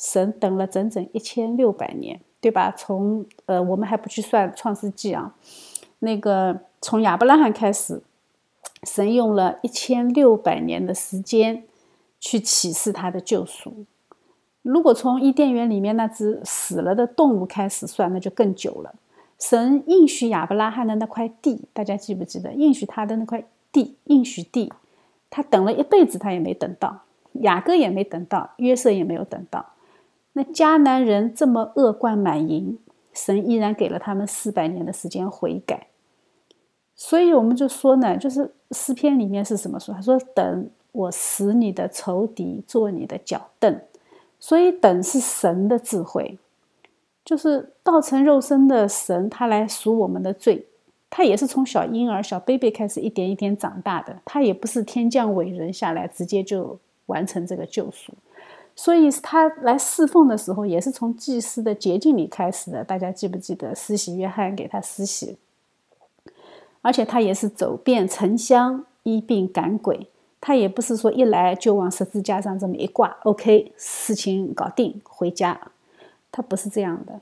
[0.00, 2.74] 神等了整整一千六百年，对吧？
[2.76, 5.36] 从呃，我们还不去算创世纪啊，
[6.00, 6.62] 那个。
[6.82, 8.02] 从亚伯拉罕开始，
[8.84, 11.64] 神用了一千六百年的时间
[12.18, 13.84] 去启示他的救赎。
[14.62, 18.94] 如果从伊甸园里面那只死了的动物开始算，那就更久了。
[19.38, 22.50] 神应许亚伯拉罕的那块地，大家记不记得？
[22.54, 24.72] 应许他的那块地，应许地，
[25.28, 27.02] 他等了一辈子，他也没等到；
[27.42, 29.66] 雅各也没等到，约瑟也没有等到。
[30.40, 32.78] 那迦南人这么恶贯满盈，
[33.12, 35.88] 神依然给了他们四百年的时间悔改。
[36.96, 39.94] 所以我们就说呢，就是诗篇里面是什么说？
[39.94, 43.78] 他说：“等我使你的仇敌做你的脚凳。”
[44.40, 46.38] 所以等是神的智慧，
[47.22, 50.66] 就是道成肉身的神，他来赎我们的罪。
[51.10, 58.14] 他也是从小婴儿、小 baby 开始一点一点长大的，他也不是天降伟人下来直接就完成这个救赎。
[58.82, 62.82] 所以他来侍奉的时候，也是从祭司的洁净里开始的。
[62.82, 65.36] 大家记不记得施洗约翰给他施洗？
[66.80, 70.08] 而且他也是走遍城乡医病赶鬼，
[70.40, 75.60] 他也不是说一来就往十字架上这么一挂，OK，事情搞定回家，
[76.32, 77.20] 他不是这样的。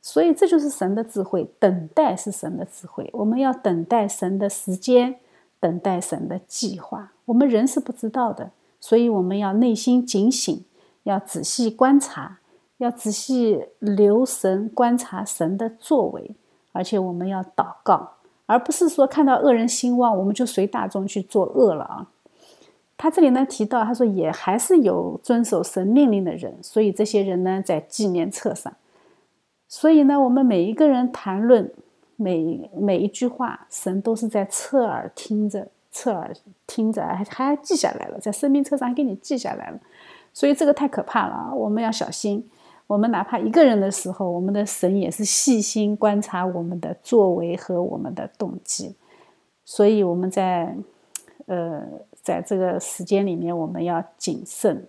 [0.00, 3.10] 所以这就是神的智慧，等待是神的智慧。
[3.12, 5.16] 我们要等待神的时间，
[5.60, 7.12] 等待神的计划。
[7.26, 10.64] 我们人是不知道的，所以我们要内心警醒，
[11.04, 12.40] 要仔细观察，
[12.76, 16.34] 要仔细留神观察神的作为，
[16.72, 18.14] 而且我们要祷告。
[18.46, 22.08] 而不是说看到恶人兴旺，我们就随大众去做恶了啊。
[22.96, 28.72] 他这里呢提到，他说也还是有遵守神命令的人，所以这些人呢在纪念册上。
[29.66, 31.72] 所以呢，我们每一个人谈论
[32.16, 36.32] 每每一句话，神都是在侧耳听着，侧耳
[36.66, 39.80] 听着，还还记下来了，在生命册上还给你记下来了。
[40.34, 41.54] 所以这个太可怕了啊！
[41.54, 42.50] 我们要小心。
[42.86, 48.94] 我们哪怕一个人的时候，我们的神也是细心观察我们的作为和我们的动机。
[49.64, 50.76] 所以我们在
[51.46, 51.82] 呃，
[52.20, 54.86] 在这个时间里面，我们要谨慎。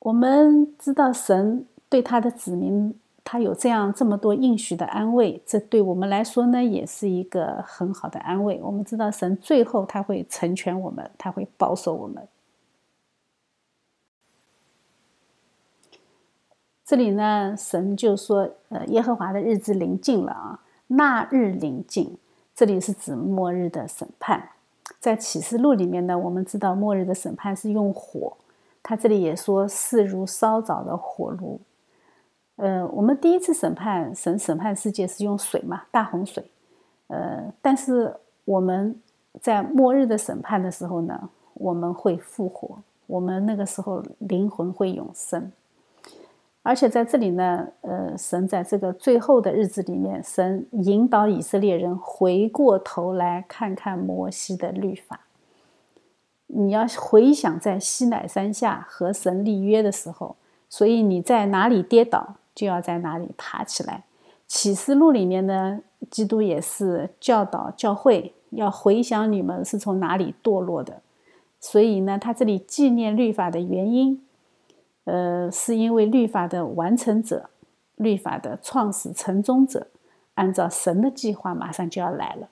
[0.00, 2.92] 我们知道神对他的子民，
[3.22, 8.60] 他有这样这么多应许的安慰，这对我们来说呢，也是一个很好的安慰。
[8.62, 12.28] 我们知道神最后他会成全我们，他会保守我们。
[16.92, 22.18] 这里呢，神就说：“呃，耶和华的日子临近了啊，那日临近。”
[22.54, 24.50] 这里是指末日的审判。
[25.00, 28.36] 在启示录里面呢，我们知道末日的审判是用火。
[28.82, 31.58] 他这里也说是如烧着的火炉。
[32.56, 36.44] 呃，我们第一次审判神审判世界是用水嘛，大洪水。
[37.06, 38.14] 呃，但是
[38.44, 38.94] 我们
[39.40, 42.76] 在末日的审判的时候呢，我们会复活，
[43.06, 45.50] 我们那个时候灵魂会永生。
[46.62, 55.20] 而且在这里呢，呃，神在这个最后的日子里面，神引导以色列人回过头来看看摩西的律法。
[56.46, 60.36] 你要回想在西乃山下和神立约的时候，
[60.68, 64.04] 所以你在哪里跌倒，就要在哪里爬起来。
[64.46, 71.00] 启示录里面呢，基督也是教导教会要回想你们是从哪里堕落的。
[71.58, 74.22] 所以呢，他这里纪念律法的原因，
[75.04, 77.50] 呃，是因为律法的完成者、
[77.96, 79.88] 律法的创始成终者，
[80.34, 82.48] 按照神的计划，马上就要来了。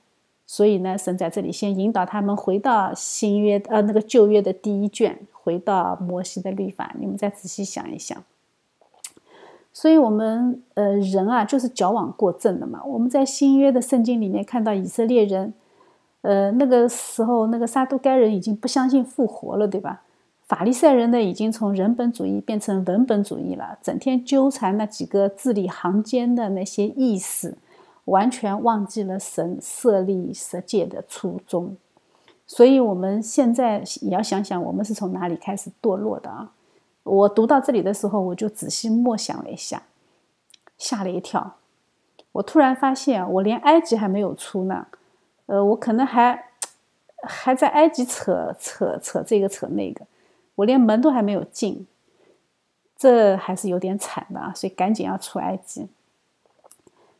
[0.47, 6.93] 所以呢，神在这里先引导他们回到新约，呃，那个旧约的第一卷，回到摩西的律法。
[6.99, 8.21] 你们再仔细想一想。
[9.73, 12.83] 所以，我们呃人啊，就是矫枉过正的嘛。
[12.85, 15.55] 我们在新约的圣经里面看到以色列人，
[16.23, 20.03] 呃，那个时候那个撒都该人已经不相信复活了，对吧？
[20.51, 27.57] 法利赛人呢，已经从人本主义变成文本主义了，整天纠缠那几个字里行间的那些意思。
[28.07, 31.77] 完全忘记了神设立世界的初衷，
[32.45, 36.51] 所以我们现在也要想想，我们是从哪里开始堕落的啊？
[37.05, 39.85] 我读到这里的时候，我就仔细默想了一下，
[40.77, 41.59] 吓了一跳。
[42.33, 44.89] 我突然发现，我连埃及还没有出呢，
[45.47, 46.47] 呃，我可能还
[47.23, 50.05] 还在埃及扯扯扯这个扯那个，
[50.61, 51.87] 我连门都还没有进，
[52.97, 54.53] 这还是有点惨的啊！
[54.55, 55.89] 所以赶紧要出埃及。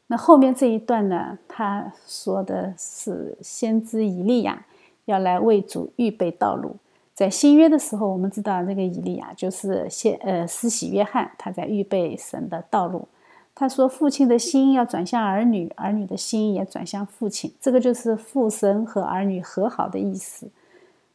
[0.09, 1.39] 那后面这一段呢？
[1.49, 4.67] 他说的是先知以利亚
[5.07, 6.77] 要来为主预备道路。
[7.15, 13.09] 在新约的时候，我们知道那个以利亚就是先呃施洗约翰，他在预备神的道路。
[13.55, 20.49] 他说：“父亲的心要转向儿女，儿女的心也转向父亲。”这个就是父神和儿女和好的意思。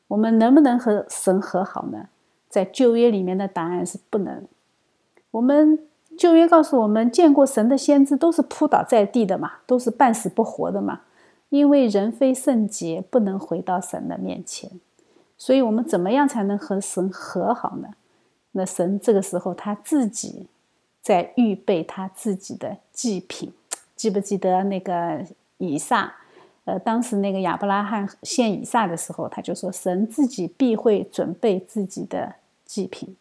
[0.08, 2.08] 我们能不能和神和好呢？
[2.56, 4.46] 在旧约里面的答案是不能。
[5.32, 5.80] 我们。
[6.18, 11.02] 旧约告诉我们，见过神的先知都是扑倒在地的嘛，都是半死不活的嘛，
[11.50, 14.72] 因为人非圣洁，不能回到神的面前。
[15.38, 17.90] 所以，我们怎么样才能和神和好呢？
[18.54, 20.48] 那神这个时候他自己
[21.02, 23.52] 在预备他自己的祭品，
[23.98, 25.22] 记不记得那个
[25.58, 26.14] 以撒？
[26.64, 32.36] 呃，当时那个亚伯拉罕献以撒的时候，他就说，神自己必会准备自己的
[32.66, 33.16] 祭品。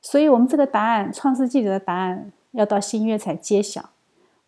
[0.00, 3.90] 所以，我们这个答案，《创世纪》里的答案，要到新约才揭晓。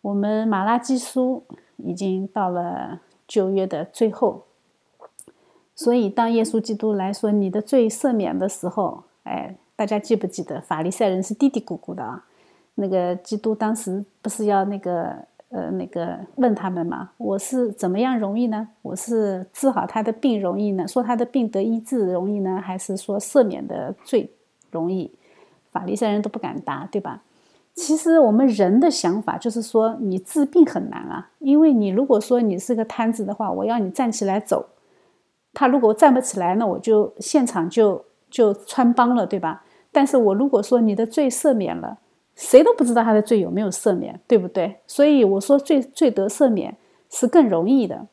[0.01, 1.43] 我们马拉基书
[1.77, 4.43] 已经到了旧约的最后，
[5.75, 12.25] 所以当耶稣基督来说你的罪赦免的时候，哎，大家记不记得法利赛人是嘀嘀咕咕的啊？
[12.75, 17.11] 那个基督当时不是要那个呃那个问他们嘛？
[17.15, 18.67] 我是怎么样容易呢？
[18.81, 20.85] 我是治好他的病容易呢？
[20.85, 22.61] 说他的病得医治容易呢？
[22.61, 24.29] 还是说赦免的罪
[24.69, 25.09] 容易？
[25.71, 27.23] 法利赛人都不敢答，对吧？
[27.73, 34.65] 其实我们人的想法就是说，你治病很难啊，因为你如果说你是个瘫子的话，我要你站起来走，
[35.53, 39.63] 他如果站不起来，那我就现场就就穿帮了，对吧？
[39.93, 41.97] 但是我如果说你的罪赦免了，
[42.35, 44.75] 谁都不知道他的罪有没有赦免，对不对？
[44.87, 46.75] 所以我说罪罪得赦免
[47.09, 48.07] 是更容易的，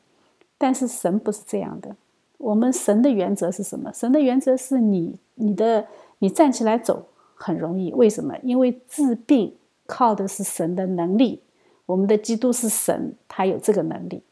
[0.57, 1.95] 但是神不是这样的。
[2.37, 3.91] 我们神的原则是什么？
[3.93, 5.87] 神的原则是你你的
[6.19, 7.07] 你站起来走。
[7.35, 8.37] 很容易，为什么？
[8.41, 9.53] 因为治病
[9.85, 11.41] 靠的是神的能力，
[11.85, 14.23] 我们的基督是神，他有这个能力。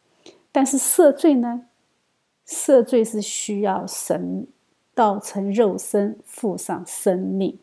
[0.50, 1.66] 但是赦罪呢？
[2.48, 4.48] 赦罪是需要神
[4.94, 7.60] 道成肉身，付上生命，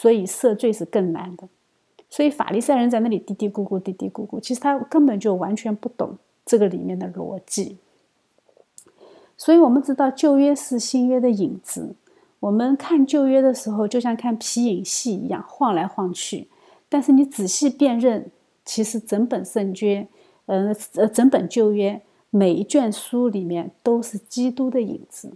[0.00, 1.48] 所以赦罪是更难的。
[2.08, 7.78] 所以法利赛人在那里嘀嘀咕咕、嘀嘀咕咕，其实他根本就完全不懂这个里面的逻辑。
[9.36, 11.96] 所以我们知道旧约是新约的影子。
[12.38, 16.46] 我们看旧约的时候，就像看皮影戏一样，晃来晃去。
[16.88, 18.30] 但是你仔细辨认，
[18.64, 20.06] 其实整本圣约，
[20.46, 25.32] 呃呃，整本旧约每一卷书里面都是基督的影子。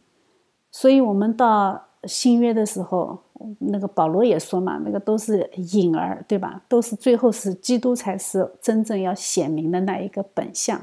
[0.71, 3.19] 所以，我们到新约的时候，
[3.59, 6.63] 那个保罗也说嘛，那个都是影儿，对吧？
[6.69, 10.81] 都是最后是基督才是真正要显明的那一个本相。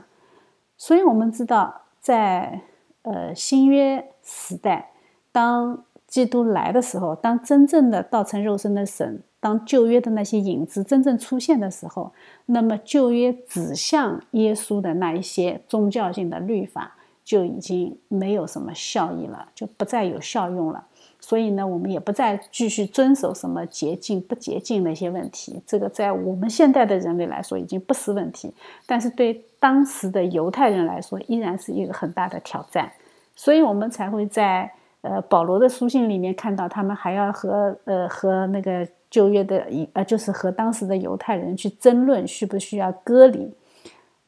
[0.77, 2.61] 所以，我们知道，在
[3.01, 4.91] 呃新约时代，
[5.31, 9.21] 当基督来的时候，当真正的道成肉身的神。
[9.41, 12.11] 当旧约的那些影子真正出现的时候，
[12.47, 20.85] 那么旧约指向耶稣的那一些宗教性的律法就已经没有什么效益了，就不再有效用了。
[21.19, 25.61] 所以呢，我们也不再继续遵守什么洁净不洁净那些问题。
[25.65, 28.53] 这个在我们现代的人类来说已经不是问题，
[28.85, 32.91] 但是对当时的犹太人来说依然是一个很大的挑战。
[33.35, 38.87] 所以我们才会在呃保罗的书信里面看到，他们还要和呃和那个。
[39.11, 43.51] 旧约的一呃，就是和当时的犹太人去争论需不需要割礼，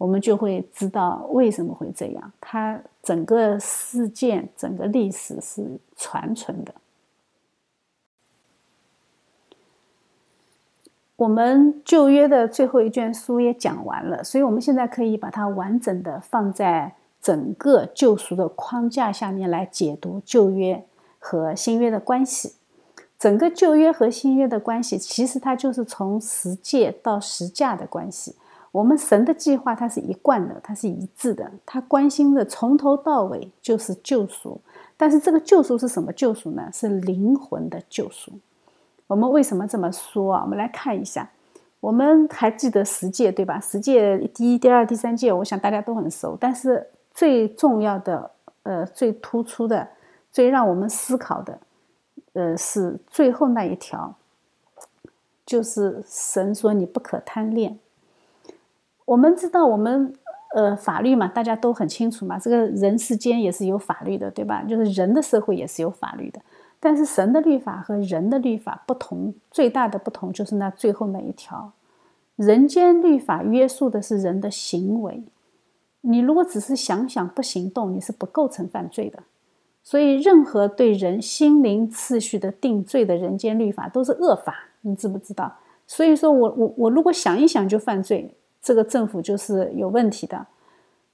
[0.02, 2.32] 我们就会知道为什么会这样。
[2.42, 5.64] 它整个事件、整个历史是
[5.96, 6.74] 传承的。
[11.18, 20.84] 我们旧约的最后一卷书也讲完了，所以我们现在可以把它完整的放在整个救赎的框架下面来解读旧约
[21.20, 22.56] 和新约的关系。
[23.20, 28.36] 整个旧约和新约的关系，其实它就是从十诫到十架的关系。
[28.72, 34.62] 我们神的计划它是一贯的，它是一致的，它关心的从头到尾就是救赎。
[34.96, 36.70] 但是这个救赎是什么救赎呢？
[36.72, 38.32] 是灵魂的救赎。
[39.08, 40.42] 我们为什么这么说啊？
[40.44, 41.30] 我们来看一下，
[41.80, 43.60] 我们还记得十诫对吧？
[43.60, 46.38] 十诫第一、第二、第三诫，我想大家都很熟。
[46.40, 48.32] 但是最重要的、
[48.64, 49.90] 呃，最突出的、
[50.32, 51.60] 最让我们思考的。
[52.34, 54.16] 呃，是最后那一条，
[55.46, 57.78] 就是神说你不可贪恋。
[59.06, 60.14] 我们知道，我们
[60.56, 64.64] 呃法律嘛，大家都很清楚嘛，这个人世间也是有法律的，对吧？
[64.64, 66.42] 就是人的社会也是有法律的，
[66.80, 71.74] 但是神的律法和人的律法不同，最大的不同就是那最后那一条，
[72.36, 75.24] 人间律法约束的是人的行为，
[76.02, 79.24] 你如果只是想想不行动，你是不构成犯罪的。
[79.84, 85.52] 所以，任何对人心灵次序的定罪的人间律法都是恶法，你知不知道？
[85.88, 90.48] 所以说我我我如果想一想就犯罪，这个政府就是有问题的。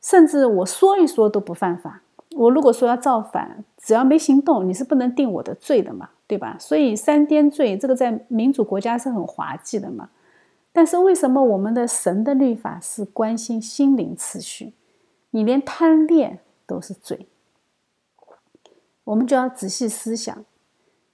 [0.01, 2.01] 甚至我说一说都不犯法。
[2.35, 6.55] 我如果说要造反，只要没行动，你是不能定我的罪的嘛，对吧？
[6.59, 10.09] 所以三颠罪这个在民主国家是很滑稽的嘛。
[10.71, 14.73] 但是为什么我们的神的律法是关心心灵次序？
[15.31, 17.27] 你连贪恋都是罪。
[19.05, 20.45] 我们就要仔细思想，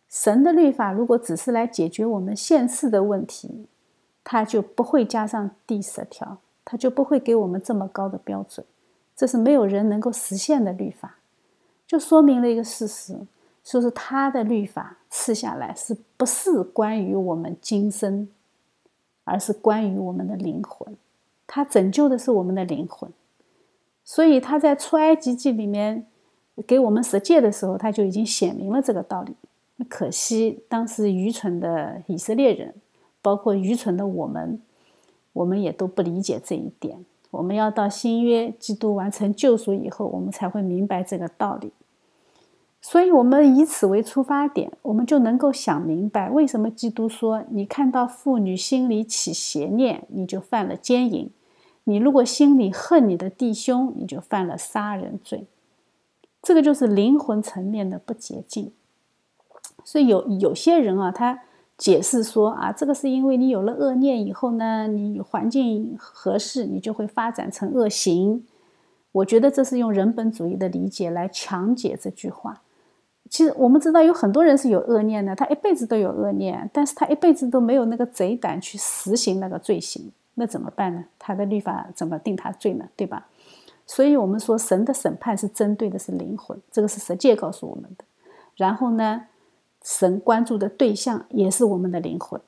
[0.10, 3.68] 神的律法如果只是来解决我们现世的问题，
[4.24, 8.66] 他就不会加上第十条，他就不会给我们这么高的标准。
[9.16, 11.18] 这是没有人能够实现的律法，
[11.86, 13.18] 就说明了一个事实：，
[13.64, 18.28] 说是他的律法赐下来，是不是关于我们今生，
[19.24, 20.96] 而是关于我们的灵魂。
[21.46, 23.12] 他拯救的是我们的灵魂，
[24.04, 26.06] 所以他在出埃及记里面。
[26.68, 29.34] 给我们十诫的时候，他就已经显明了这个道理。
[29.90, 32.72] 可惜当时愚蠢的以色列人，
[33.24, 34.62] 包括愚蠢的我们，
[35.34, 37.04] 我们也都不理解这一点。
[37.32, 41.72] 我们要到新约基督完成救赎以后，我们才会明白这个道理。
[42.80, 51.30] 所以，我们以此为出发点，我们就能够想明白，为什么基督说：“你看到妇女心里起邪念，你就犯了奸淫；
[51.86, 55.48] 你如果心里恨你的弟兄，你就犯了杀人罪。”
[56.44, 58.74] 这个就是灵魂层面的不洁净，
[59.86, 61.40] 所以有有些人啊，他
[61.84, 68.46] 解释说啊，这个是因为你有了恶念以后呢，你环境合适，你就会发展成恶行。
[69.12, 72.62] 我觉得这是用人本主义的理解来强解这句话。
[73.30, 81.04] 其实我们知道有很多人是有恶念的，他一辈子都有恶念，但是他一辈子都没有那个贼胆去实行那个罪行，那怎么办呢？
[81.20, 82.86] 他的律法怎么定他罪呢？
[82.96, 83.28] 对吧？
[83.86, 88.06] 所以，我们说神的审判是针对的是灵魂，这个是十诫告诉我们的。
[88.56, 89.24] 然后呢，
[89.84, 92.40] 神关注的对象也是我们的灵魂，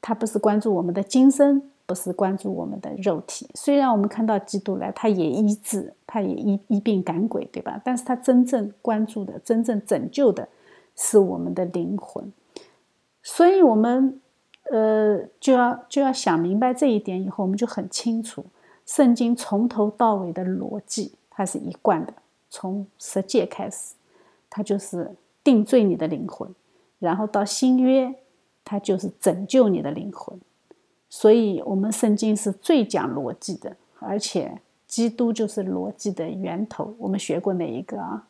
[0.00, 3.48] 他不是关注我们的今生，不是关注我们的肉体。
[3.54, 7.80] 虽然我们看到基督来，他也医治，他也医医病赶鬼，对吧？
[7.82, 10.46] 但是他真正关注的、真正拯救的
[10.94, 12.32] 是我们的灵魂。
[13.22, 14.20] 所以，我们
[14.70, 18.44] 呃，就要就要想明白这一点以后，我们就很清楚，
[18.84, 22.12] 圣经从头到尾的逻辑它是一贯的，
[22.50, 23.94] 从十诫开始，
[24.50, 25.10] 它就是
[25.44, 26.48] 定罪你的灵魂，
[27.02, 28.14] 然后到新约，
[28.64, 30.40] 它就是拯救你的灵魂。
[31.10, 36.94] 所以，我们圣经是最讲逻辑的，而且基督就是逻辑的源头。
[36.98, 38.26] 我们学过哪一个啊？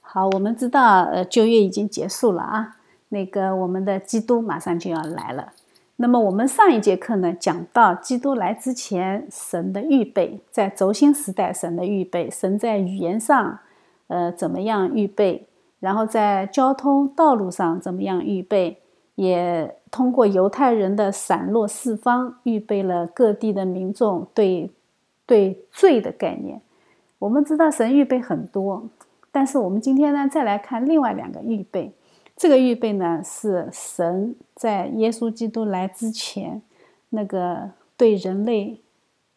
[0.00, 2.76] 好，我们知道，呃，旧约已经结束了啊。
[3.08, 5.52] 那个，我们的基督马上就要来了。
[5.96, 13.60] 那么，我们上一节课呢，讲到基督来之前，神的预备，在轴心时代，神的预备，神在语言上，
[14.08, 15.46] 呃，怎么样预备？
[15.80, 18.78] 然后在交通道路上怎么样预备？
[19.14, 24.70] 也通过犹太人的散落四方，预备了各地的民众对
[25.26, 26.60] 对罪的概念。
[27.18, 28.88] 我们知道神预备很多。
[29.30, 31.92] 但是我们今天呢，再来看另外两个预备。
[32.36, 36.62] 这个预备呢，是神在耶稣基督来之前，
[37.10, 38.80] 那个对人类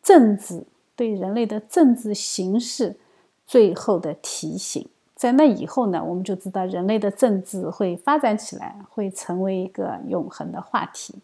[0.01, 0.63] 政治、
[0.95, 2.95] 对人类的政治形势
[3.45, 4.87] 最后的提醒。
[5.15, 11.15] 在那以后呢，我们就知道人类的政治会发展起来，会成为一个永恒的话题。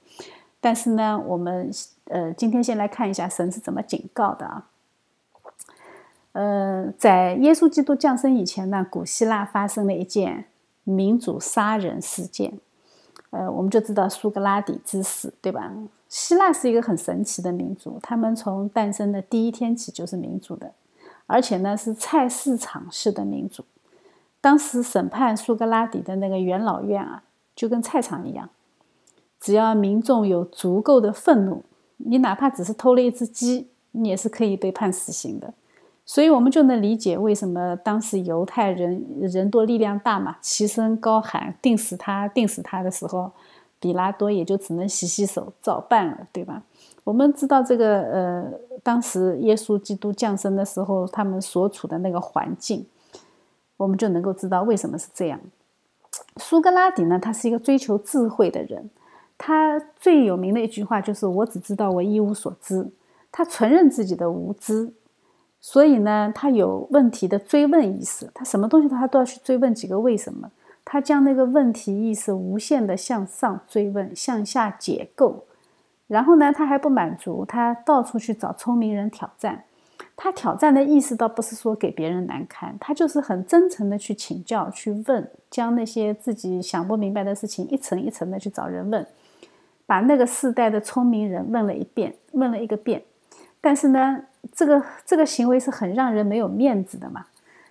[0.62, 1.70] 但是呢，我们
[2.06, 4.68] 呃，今天先来看一下神是怎么警告的啊。
[6.32, 10.46] 呃，在耶稣基督降生以前呢，古希腊发生了一件
[10.86, 12.54] 民主杀人事件。
[13.32, 15.72] 呃，我们就知道苏格拉底之死，对吧？
[16.08, 20.72] 希腊是一个很神奇的民族，他们从诞生的第一天起就是民主的，
[21.32, 23.64] 而且呢是菜市场式的民主。
[24.42, 27.24] 当时审判苏格拉底的那个元老院啊，
[27.56, 28.50] 就跟菜场一样，
[29.40, 31.64] 只要民众有足够的愤怒，
[31.98, 35.54] 你哪怕只是偷了一只鸡，你也是可以被判死刑的。
[36.04, 43.32] 所以，我们就能理解为什么当时犹太人人多力量大嘛，齐声高喊“定死他，定死他”的时候，
[43.80, 46.64] 比拉多也就只能洗洗手照办了，对吧？
[47.04, 48.52] 我们知道这个，呃，
[48.84, 52.86] 当时耶稣基督降生的时候，他们所处的那个环境，
[53.78, 55.40] 我们就能够知道为什么是这样。
[56.38, 58.90] 苏格拉底呢，他是一个追求智慧的人，
[59.38, 62.88] 他最有名的一句话就是“我只知道我一无所知”，
[63.32, 64.94] 他承认自己的无知。
[65.60, 70.52] 所以呢，他有问题的追问意识，他什么东西他都要去追问几个为什么。
[70.84, 75.46] 他将那个问题意识无限的向上追问，向下解构。
[76.12, 79.64] 然后呢，他还不满足，他到处去找聪明人挑战。
[80.18, 89.08] 他挑战的意思倒不是说给别人难堪，他就是很真诚的去请教、去问，将那些自己想不明白的事情一层一层的去找人问，
[89.86, 93.02] 把那个世代的聪明人问了一遍，问了一个遍。
[93.62, 97.28] 但是呢，这个这个行为是很让人没有面子的嘛。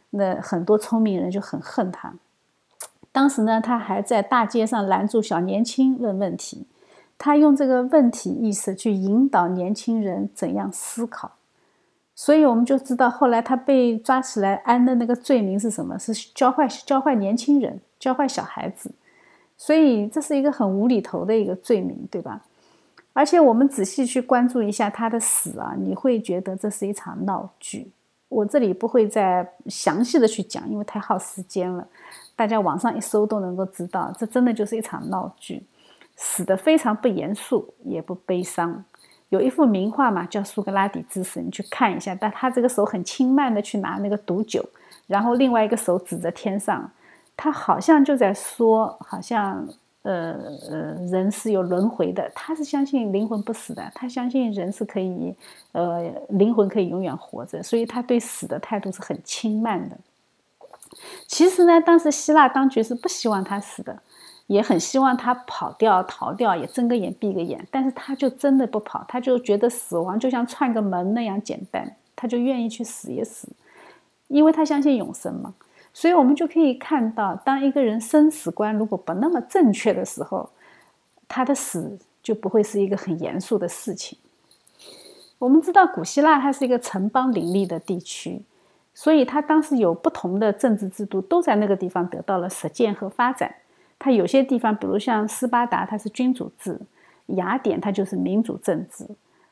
[0.08, 2.14] 那很多聪明人就很恨他。
[3.12, 6.66] 当时呢，他还在大街上拦住小年轻问问题，
[7.22, 11.32] 他用这个问题意识去引导年轻人怎样思考。
[12.14, 15.98] 所以我们就知道，后来他被抓起来安的那个罪名是什么？
[15.98, 18.90] 是教坏教坏年轻人，教坏小孩子。
[19.58, 22.42] 所以这是一个很无厘头的一个罪名，对吧？
[23.12, 27.90] 而且我们仔细去关注一下他的死啊，你会觉得这是一场闹剧。
[28.30, 31.86] 我这里不会再详细的去讲，因为太耗时间了。
[32.36, 35.62] 大家网上一搜都能够知道，这真的就是一场闹剧，
[36.20, 38.84] 死的非常不严肃，也不悲伤。
[39.30, 42.14] 有一幅名画嘛，叫《苏格拉底之死》，你去看一下。
[42.14, 44.64] 但他这个手很轻慢的去拿那个毒酒，
[45.06, 46.90] 然后另外一个手指着天上，
[47.36, 49.66] 他好像就在说，好像。
[50.02, 50.32] 呃
[50.70, 55.36] 呃，人是有轮回的，他是相信灵魂不死的，他相信人是可以，
[55.72, 59.98] 呃，灵魂可以永远活着，所以他对死的态度是很轻慢的。
[61.26, 64.02] 其实呢，当时希腊当局是不希望他死的，
[64.50, 73.48] 也很希望他跑掉、逃掉，也睁个眼闭个眼，但是他就真的不跑，他就觉得死亡就像串个门那样简单，他就愿意去死一死，
[74.26, 75.54] 因为他相信永生嘛。
[75.94, 80.50] 所以，我们就可以看到，当一个人生死观如果不那么正确的时候，
[81.28, 84.18] 他的死就不会是一个很严肃的事情。
[85.38, 88.42] 我们知道，古希腊它是一个城邦林立的地区，
[88.92, 93.54] 所以它当时有不同的政治制度，都在那个地方得到了实践和发展。
[94.00, 96.74] 它有些地方，比如像斯巴达，它是君主制；
[97.36, 99.06] 雅典，它就是民主政治。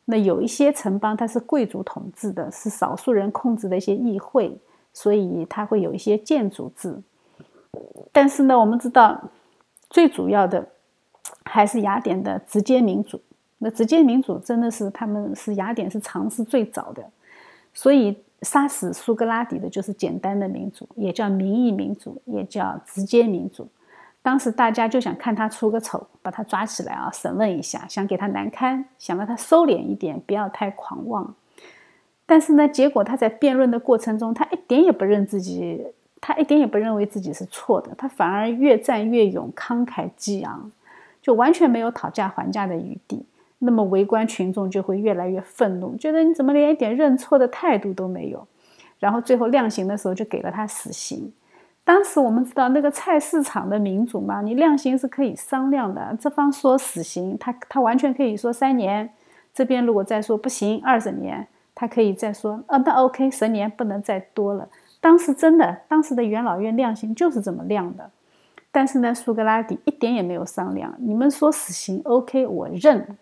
[0.07, 4.59] 那有一些城邦，它是贵族统治的，是少数人控制的一些议会。
[4.95, 7.01] 所以它会有一些建筑制，
[8.11, 9.31] 但是呢，我们知道
[9.91, 10.67] 最主要的
[11.45, 13.21] 还是雅典的直接民主。
[13.59, 17.05] 那直接民主真的是他们是雅典是尝试最早的，
[17.73, 23.69] 所以杀死苏格拉底的就是简单的民主，也叫民意民主，也叫直接民主。
[24.29, 31.35] 当时大家就想看他出个丑，把他抓起来啊，审问一下，想给他难堪，想让他收敛一点，不要太狂妄。
[32.27, 35.83] 但是呢，结果他在辩论的过程中，他一点也不认自己，
[36.21, 40.71] 他一点也不认为自己是错的，他反而越战越勇，慷慨激昂，
[41.23, 43.25] 就完全没有讨价还价的余地。
[43.61, 48.47] 那么围观群众就会越来越愤怒，觉得你怎么连一点认错的态度都没有？
[48.99, 51.33] 然后最后量刑的时候就给了他死刑。
[51.89, 56.15] 当时我们知道那个菜市场的民主嘛，你量刑是可以商量的。
[56.21, 59.09] 这方说死刑，他他完全可以说三年；
[59.55, 64.69] 这边如果再说不行，二十年，他可以再说啊，那 OK，十年不能再多了。
[65.01, 68.11] 当时真的，当时的元老院量刑就是这么量的。
[68.71, 73.17] 但是呢，苏格拉底一点也没有商量，你们说死刑 OK，我认。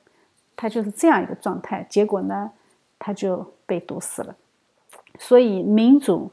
[0.57, 2.51] 他就是这样一个状态，结果呢，
[2.99, 4.35] 他就被毒死了。
[5.21, 6.33] 所以民主，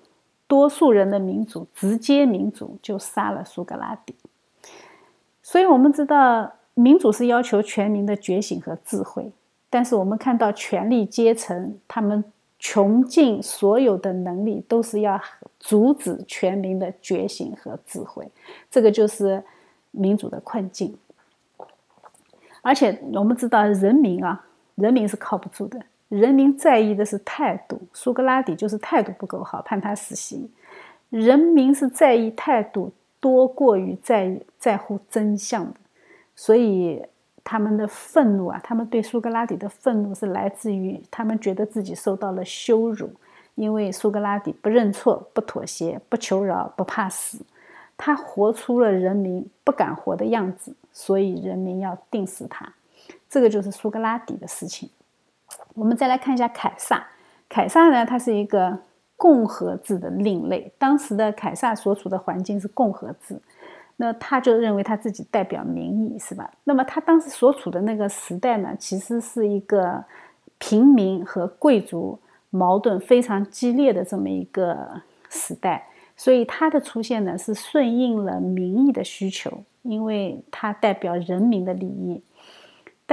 [0.54, 4.14] 多数人的民主，直接民主就杀了苏格拉底。
[5.42, 9.32] 所以我们知道，民主是要求全民的觉醒和智慧，
[9.72, 12.24] 但是我们看到权力阶层他们
[12.60, 15.20] 穷尽所有的能力，都是要
[15.60, 18.30] 阻止全民的觉醒和智慧。
[18.70, 19.44] 这个就是
[19.90, 20.96] 民主的困境。
[22.62, 24.46] 而且我们知道，人民啊，
[24.76, 25.82] 人民是靠不住的。
[26.14, 30.48] 人民在意的是态度，苏格拉底就是态度不够好，判他死刑。
[31.10, 35.74] 人民是在意态度多过于在意在乎真相的，
[36.36, 37.04] 所以
[37.44, 43.10] 他们的愤怒啊，他们对苏格拉底的愤怒是来自于他们觉得自己受到了羞辱，
[43.56, 47.40] 因为苏格拉底不认错、不妥协、不求饶、不怕死。
[47.98, 52.72] 他活出了人民不敢活的样子，所以人民要定死他。
[53.28, 54.88] 这个就是苏格拉底的事情。
[55.76, 57.06] 我们再来看一下凯撒。
[57.50, 58.80] 凯撒呢，他是一个
[59.16, 60.72] 共和制的另类。
[60.78, 63.40] 当时的凯撒所处的环境是共和制，
[63.98, 66.52] 那他就认为他自己代表民意，是吧？
[66.64, 70.04] 那么他当时所处的那个时代呢，其实是一个
[70.58, 72.20] 平民和贵族
[72.50, 75.88] 矛盾非常激烈的这么一个时代。
[76.16, 82.24] 所以他的出现呢，是顺应了民意的需求，因为他代表人民的利益。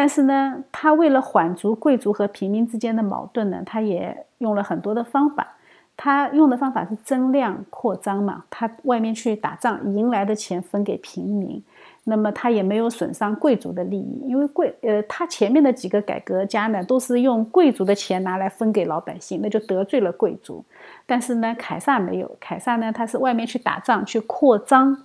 [0.01, 5.47] 但是呢，他为了缓足贵族和平民之间的矛盾呢，他也用了很多的方法。
[5.95, 11.63] 他用的方法是增量扩张嘛，他外面去打仗赢来的钱分给平民。
[12.05, 20.65] 那么他也没有损伤贵族的利益，因为贵呃，他前面的几个改革家呢，都是用贵族的钱拿来分给老百姓，那就得罪了贵族。
[21.05, 24.97] 但是呢，凯撒没有，凯撒呢，他是外面去打仗去扩张，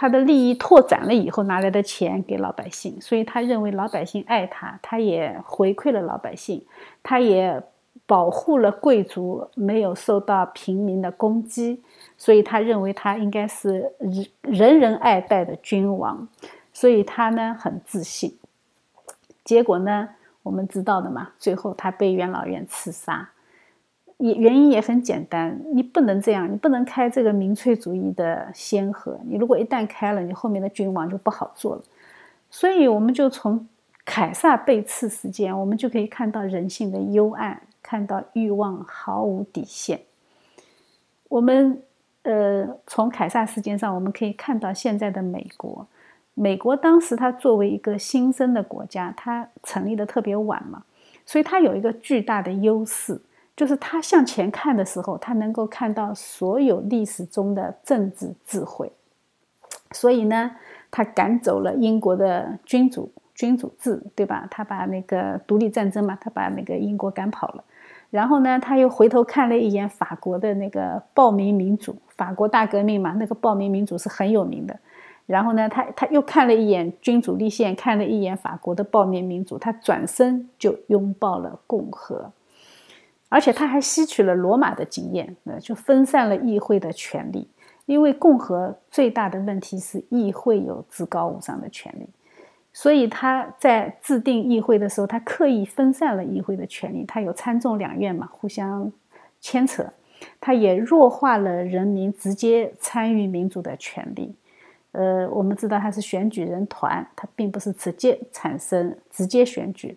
[0.00, 6.64] 他的利益拓展了以后拿来的钱给老百姓，所以他认为老百姓爱他，他也回馈了老百姓，
[7.02, 7.60] 他也
[8.06, 11.82] 保护了贵族没有受到平民的攻击。
[12.16, 16.28] 所以他认为他应该是人人人爱戴的君王，
[16.72, 18.38] 所以他呢很自信。
[19.44, 20.10] 结果呢，
[20.44, 23.28] 我们知道的嘛，最后他被元老院刺杀，
[24.18, 31.82] 也原因也很简单，你不能这样，你不能开这个民粹主义的先河，你如果一旦开了，你后面的君王就不好做了。
[32.50, 33.66] 所以我们就从
[34.04, 40.00] 凯撒被刺事件，我们就可以看到人性的幽暗，看到欲望毫无底线。
[41.28, 41.82] 我们。
[42.22, 45.86] 呃，从凯撒事件上，我们可以看到现在的美国。
[46.34, 50.82] 美国当时它作为一个新生的国家，它成立的特别晚嘛，
[51.24, 53.18] 所以它有一个巨大的优势，
[53.58, 58.92] 就是他向前看的时候，他能够看到所有历史中的政治智慧。
[59.90, 60.52] 所以呢，
[60.92, 64.46] 他赶走了英国的君主君主制，对吧？
[64.48, 67.64] 他把那个独立战争嘛，他把那个英国赶跑了。
[68.10, 74.78] 然后呢，他又回头看了一眼法国的那个暴民民主，法国大革命嘛，那个暴民民主是很有名的。
[75.26, 82.30] 然后呢，他他又看了一眼君主立宪，看了一眼法国的暴民民主，他转身就拥抱了共和，
[83.28, 87.46] 而且他还吸取了罗马的经验，呃，就分散了议会的权力，
[87.86, 92.08] 因为共和最大的问题是议会有至高无上的权力。
[92.72, 97.04] 所以他在制定议会的时候，他刻意分散了议会的权力。
[97.04, 98.92] 他有参众两院嘛，互相
[99.40, 99.84] 牵扯。
[100.40, 104.34] 他也弱化了人民直接参与民主的权利。
[104.92, 109.96] 呃，我们知道他是选举人团，他并不是直接产生、直接选举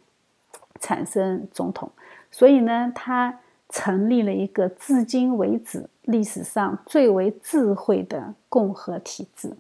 [0.79, 1.91] 产生总统。
[2.31, 9.53] 所以呢，他成立了一个至今为止历史上最为智慧的共和体制。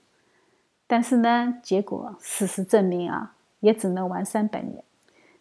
[0.87, 4.83] 但是呢，结果事实证明啊，也只能玩三百年。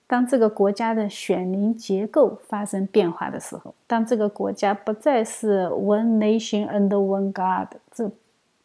[0.07, 8.11] 当这个国家的选民结构发生变化的时候，当这个国家不再是 one nation under one God，这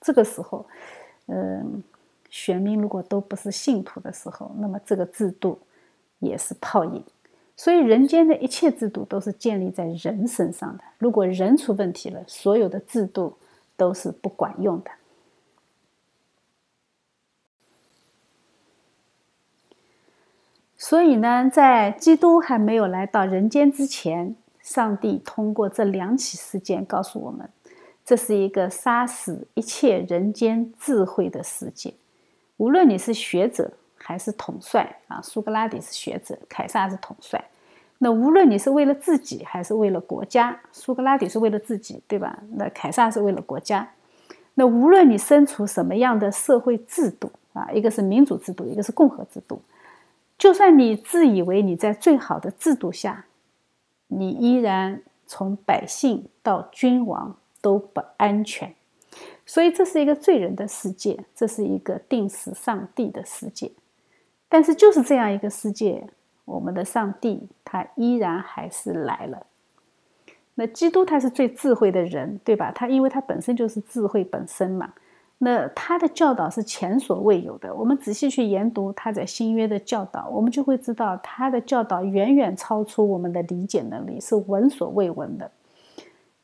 [0.01, 0.65] 这个时候，
[1.27, 1.83] 嗯，
[2.31, 5.59] 选民如果都不是信徒的时候，那么这个制度
[6.19, 7.03] 也是泡影。
[7.57, 10.83] 所以，人间的一切制度都是建立在人身上的。
[10.97, 13.37] 如果人出问题了，所有的制度
[13.77, 14.91] 都是不管用的。
[20.77, 27.49] 所以呢，在基督还没有来到人间之前，上帝通过这两起事件告诉我们，
[28.03, 31.93] 这是一个杀死一切人间智慧的世界。
[32.57, 33.71] 无论你是学者
[34.07, 37.43] 还是统帅啊，苏格拉底是学者，凯撒是统帅。
[37.97, 42.37] 那无论你是为了自己还是为了国家，苏格拉底是为了自己，对吧？
[42.51, 43.89] 那凯撒是为了国家。
[44.53, 49.59] 那无论你身处什么样的社会制度啊，一个是民主制度，一个是共和制度。
[50.37, 53.25] 就算你自以为你在最好的制度下，
[54.07, 58.75] 你依然从百姓到君王都不安全，
[59.47, 63.71] 所以这是一个罪人的世界，这是一个定死上帝的世界。
[64.47, 66.07] 但是就是这样一个世界，
[66.45, 69.45] 我们的上帝他依然还是来了。
[70.55, 72.71] 那基督他是最智慧的人，对吧？
[72.71, 74.93] 他因为他本身就是智慧本身嘛。
[75.37, 77.73] 那他的教导是前所未有的。
[77.75, 85.51] 我们仔细去研读他在新约的教导，我们就会知道他的教导远远超出我们的理解能力，是闻所未闻的。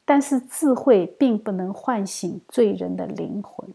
[0.04, 3.70] 但是智慧并不能唤醒罪人的灵魂。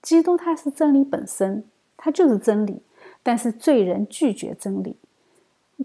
[0.00, 1.64] 基督他是真理本身，
[1.98, 2.80] 他就是真理。
[3.22, 4.96] 但是罪人拒绝真理。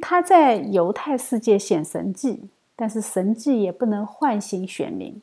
[0.02, 5.22] 他在犹太世界显神迹，但是神迹也不能唤醒选民。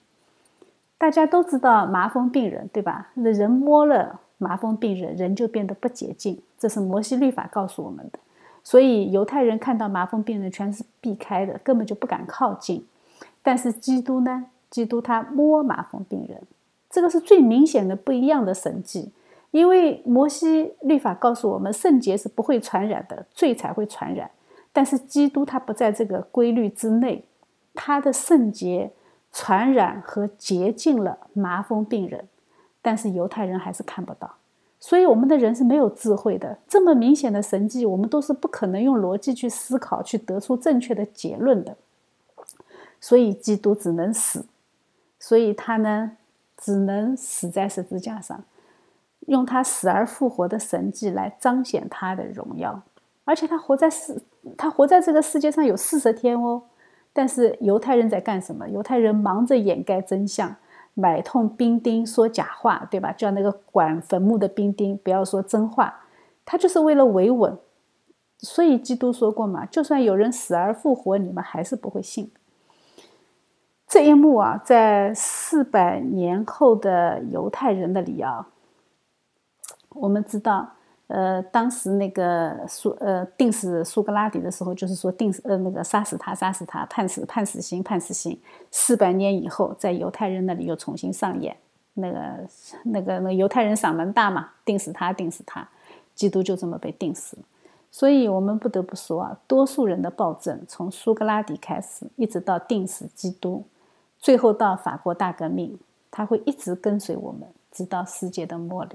[0.99, 3.11] 大家都知道麻风病人，对吧？
[3.15, 8.19] 那人摸了麻风病人，人就变得不洁净，这是摩西律法告诉我们的。
[8.63, 12.87] 所以犹太人看到麻风病人全是避开的，根本就不敢靠近。
[13.43, 14.47] 但是基督呢？
[14.69, 16.43] 基督他摸麻风病人，
[16.91, 19.11] 这个是最明显的不一样的神迹。
[19.51, 24.31] 因为摩西律法告诉我们，圣洁是不会传染的，罪才会传染。
[24.73, 27.25] 但是基督他不在这个规律之内，
[27.75, 28.93] 他的圣洁。
[29.33, 32.27] 传染和洁净了麻风病人，
[32.83, 34.29] 但是犹太人还是看不到，
[34.81, 36.59] 所以我们的人是没有智慧的。
[36.67, 41.77] 这么明显的神迹，我们都是不可能用逻辑去思考，去得出正确的结论的。
[43.01, 44.45] 所以基督只能死，
[45.21, 46.17] 所以他呢，
[46.59, 48.43] 只能死在十字架上，
[49.31, 52.83] 用他死而复活的神迹来彰显他的荣耀。
[53.25, 54.21] 而且他活在世，
[54.59, 56.63] 他活在这个世界上有四十天哦。
[57.13, 58.69] 但是犹太人在干什么？
[58.69, 60.57] 犹太人忙着掩盖真相，
[60.95, 63.13] 买通兵丁说假话，对吧？
[63.13, 66.01] 叫那个管坟墓的兵丁不要说真话，
[66.45, 67.57] 他就是为了维稳。
[68.39, 72.33] 所以基督说过嘛，就算有人死而复活，你们还是不会信。
[73.87, 78.47] 这一幕啊，在四百年后的犹太人的里啊，
[79.91, 80.71] 我们知道。
[81.13, 88.41] 呃，当时那个苏呃定死苏格拉底的时候，就是说定死呃那个杀死他，杀死他，判死判死刑，判死刑。
[88.71, 91.57] 四百年以后，在犹太人那里又重新上演
[91.95, 92.21] 那个
[92.85, 95.69] 那个那个犹太人嗓门大嘛，定死他，定死他，
[96.15, 97.43] 基督就这么被定死了。
[97.91, 103.65] 所以我们不得不说啊，多数人的暴政从苏格拉底开始，一直到定死基督，
[104.21, 105.77] 最后到法国大革命，
[106.09, 108.91] 他会一直跟随我们，直到世界的末了。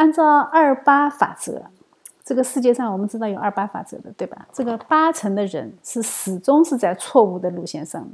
[0.00, 1.62] 按照二八法则，
[2.24, 4.48] 这个世界上我们知道有二八法则的，对吧？
[4.50, 8.08] 这个八成的人是始终是在错误的路线上，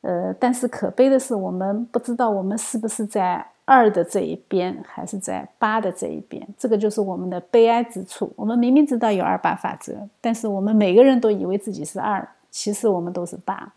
[0.00, 6.42] 呃，但是可悲的是，我们不知道我们是不是在二的这一边，还是在八的这一边。
[6.56, 8.32] 这个就是我们的悲哀之处。
[8.34, 13.74] 我们明明知道有二八法则，但是我们每个人都以为自己是二，其实我们都是八。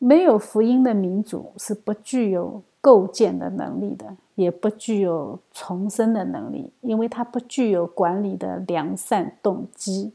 [0.00, 4.06] 没有福音的民主是不具有构建的能力的。
[4.42, 10.12] 也不具有重生的能力，因为它不具有管理的良善动机，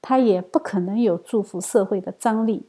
[0.00, 2.66] 它也不可能有祝福社会的张力。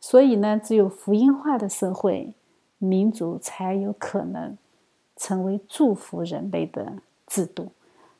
[0.00, 2.34] 所以呢，只有福音化的社会，
[2.78, 4.58] 民主才有可能
[5.16, 6.94] 成为祝福人类的
[7.26, 7.68] 制度。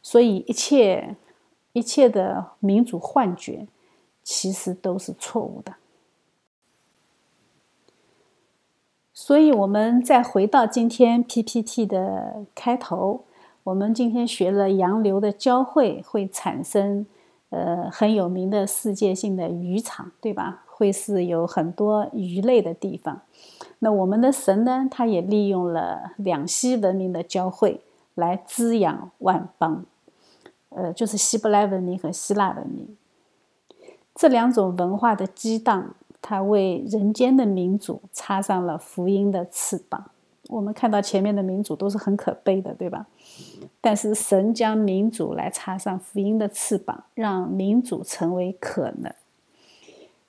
[0.00, 1.16] 所以，一切
[1.72, 3.66] 一切的民主幻觉，
[4.22, 5.74] 其实都是错误的。
[9.14, 13.24] 所以，我们再回到今天 PPT 的开头，
[13.64, 17.06] 我们今天学了洋流的交汇会产生，
[17.50, 20.64] 呃，很有名的世界性的渔场，对吧？
[20.66, 23.20] 会是有很多鱼类的地方。
[23.80, 24.88] 那我们的神呢？
[24.90, 27.82] 他也利用了两栖文明的交汇
[28.14, 29.84] 来滋养万邦。
[30.70, 32.96] 呃，就是希伯来文明和希腊文明
[34.14, 40.10] 这两种文化的激荡，他为人间的民主插上了福音的翅膀。
[40.48, 43.06] 我们看到前面的民主都是很可悲的，对吧？
[43.80, 49.12] 但是神将民主来插上福音的翅膀，让民主成为可能。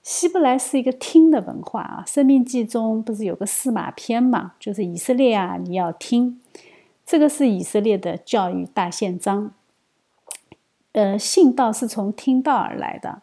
[0.02, 4.54] 希伯来是一个听的文化啊，《生命记》中不是有个四马篇嘛？
[4.60, 6.40] 就是以色列啊，你要听，
[7.06, 9.52] 这个是以色列的教育大宪章。
[10.92, 13.23] 呃，信道是从听道而来的，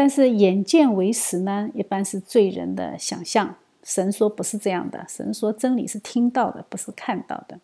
[0.00, 3.56] 但是眼见为实呢，一般是罪人的想象。
[3.82, 7.60] 神说不是这样的，神说真理是听到的，不是看到的。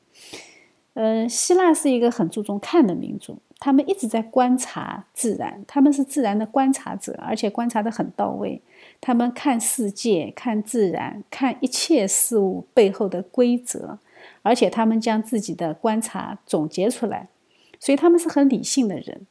[0.92, 8.60] 呃，希腊是一个很注重看的民族，他们一直在观察自然，他们是自然的观察者，而且观察的很到位。
[9.00, 13.98] 他们看世界、看自然、看一切事物背后的规则，
[14.42, 17.30] 而且他们将自己的观察总结出来，
[17.80, 19.22] 所以他们是很理性的人。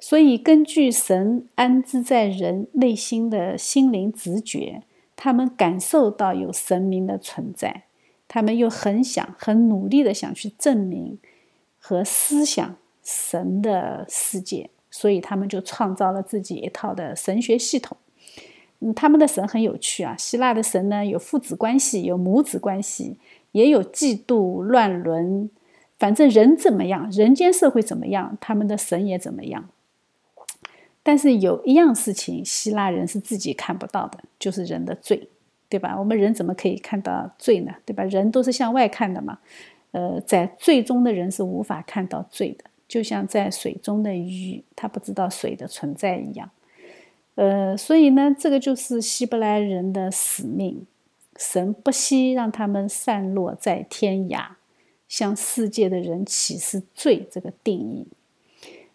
[0.00, 4.82] 所以根据神安置在人内心的心灵直觉。
[5.22, 7.82] 他们感受到有神明的存在，
[8.26, 11.18] 他们又很想、很努力的想去证明
[11.78, 17.98] 和思想神的世界，所以他们就创造了自己一套的神学系统。
[18.78, 23.18] 嗯，他们的神很有趣啊，希腊的神呢有父子关系，有母子关系，
[23.52, 25.50] 也有嫉妒、乱伦，
[25.98, 29.68] 反正人怎么样，人间社会怎么样，他们的神也怎么样。
[31.02, 35.28] 但是有一样事情，希腊人是自己看不到的，就是人的罪，
[35.68, 35.96] 对吧？
[35.98, 37.74] 我们人怎么可以看到罪呢？
[37.86, 38.04] 对吧？
[38.04, 39.38] 人都是向外看的嘛。
[39.92, 46.50] 呃，在最中的人是无法看到罪的，就像在水中的鱼，他不知道水的存在一样。
[47.34, 50.86] 呃，所以呢，这个就是希伯来人的使命，
[51.36, 54.48] 神不惜让他们散落在天涯，
[55.08, 58.06] 向世界的人启示罪这个定义。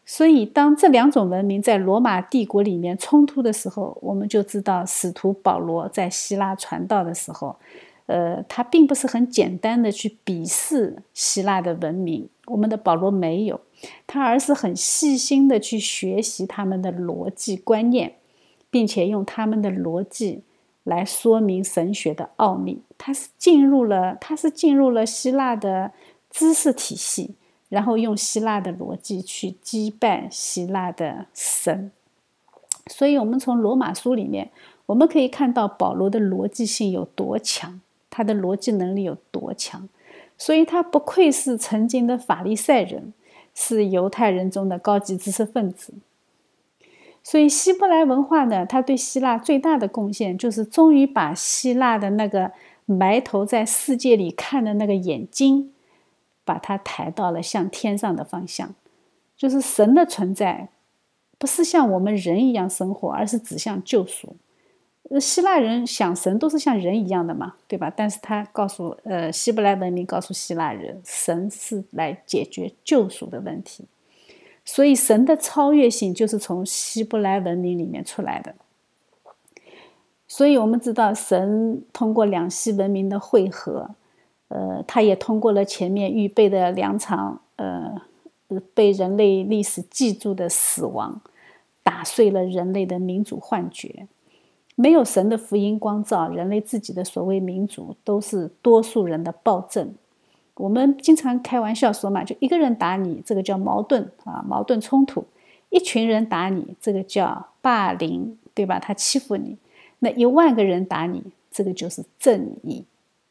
[0.06, 7.56] 所以，当这两种文明在罗马帝国里面冲突的时候，我们就知道使徒保罗在希腊传道的时候，
[8.06, 12.30] 呃，他并不是很简单的去鄙视希腊的文明。
[12.46, 13.60] 我们的保罗没有，
[14.06, 18.14] 他而是很细心的去学习他们的逻辑观念，
[18.70, 20.44] 并且用他们的逻辑
[20.84, 22.84] 来说明神学的奥秘。
[23.00, 25.92] 他是进入了，他是进入了希腊的
[26.30, 27.34] 知识体系。
[27.76, 31.92] 然后用希腊的逻辑去击败希腊的神，
[32.88, 34.50] 所以，我们从罗马书里面，
[34.86, 39.90] 我们可以看到保罗的逻辑性有多强，他的逻辑能力有多强，
[40.38, 43.14] 所以他不愧是曾经的法利赛人，
[43.54, 45.96] 是犹太人中的高级知识分子。
[47.22, 52.54] 所以，希伯来文化呢，他对希腊最大的贡献，就是终于把希腊的那个
[52.86, 55.74] 埋头在世界里看的那个眼睛。
[56.46, 58.74] 把它抬到了向天上的方向，
[59.36, 60.70] 就是神的存在，
[61.38, 64.38] 不是像我们人一样生活，而是指向救赎。
[65.10, 67.92] 呃，希腊人想神都是像人一样的嘛，对吧？
[67.96, 73.86] 但是他告诉呃希伯来文明告诉希腊人，神是来解决救赎的问题，
[74.64, 78.56] 所以神的超越性就是从希伯来文明里面出来的。
[80.28, 83.92] 所以我们知道，神通过两系文明的汇合。
[84.48, 88.02] 呃，他也通过了前面预备的两场，呃，
[88.74, 91.22] 被人类历史记住的死亡，
[91.84, 94.08] 打碎了人类的民主幻觉。
[94.76, 99.94] 没有神的福音光照，人类自己的所谓民主都是多数人的暴政。
[100.56, 105.24] 我们经常开玩笑说嘛，就一个人打你，这个叫矛盾啊，矛盾冲突；
[105.70, 108.80] 一群人打你，这个叫霸凌，对吧？
[108.80, 109.58] 他欺负你。
[110.00, 112.84] 那一万个人打你，这个就是正义。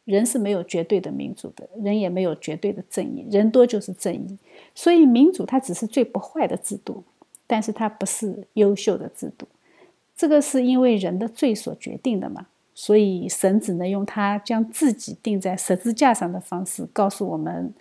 [0.04, 4.38] 人是没有绝对的民主的，人也没有绝对的正义，人多就是正义。
[4.74, 7.02] 所以民主它只是最不坏的制度，
[7.46, 9.46] 但是它不是优秀的制度。
[10.16, 12.46] 这个是因为人的罪所决定的嘛？
[12.74, 17.72] 所以神只能用他将自己钉在十字架上的方式告诉我们：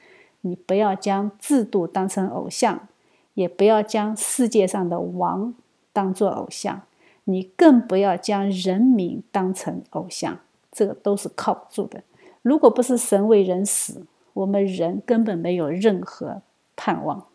[0.42, 2.88] 你不要将制度当成偶像，
[3.34, 5.54] 也不要将世界上的王
[5.92, 6.84] 当做偶像，
[7.24, 10.40] 你更不要将人民当成偶像，
[10.72, 12.04] 这个都是靠不住的。
[12.44, 16.44] 如果不是神为人死，我们人根本没有任何
[16.76, 17.26] 盼望。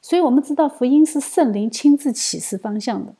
[0.00, 3.12] 所以，我们知道福音是圣灵亲自启示方向的。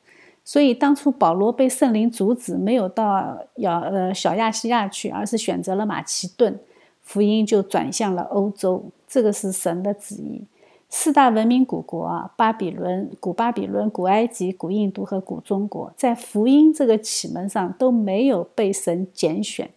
[0.45, 6.61] 所以，当初保罗被圣灵阻止，没有到要呃小亚细亚去，而是选择了马其顿，
[7.03, 8.85] 福音就转向了欧洲。
[9.09, 10.45] 这个是神的旨意。
[10.91, 19.71] 四大文明古国啊，巴比伦、古巴比伦、古埃及、古印度和古中国，在福音这个启蒙上都没有被神拣选。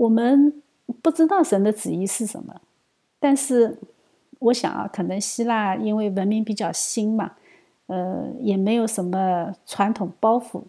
[0.00, 0.54] 我们
[1.02, 2.54] 不知道神的旨意是什么，
[3.18, 3.76] 但是
[4.38, 7.32] 我想啊，可能希腊因为文明比较新嘛，
[7.86, 10.62] 呃，也没有什么传统包袱，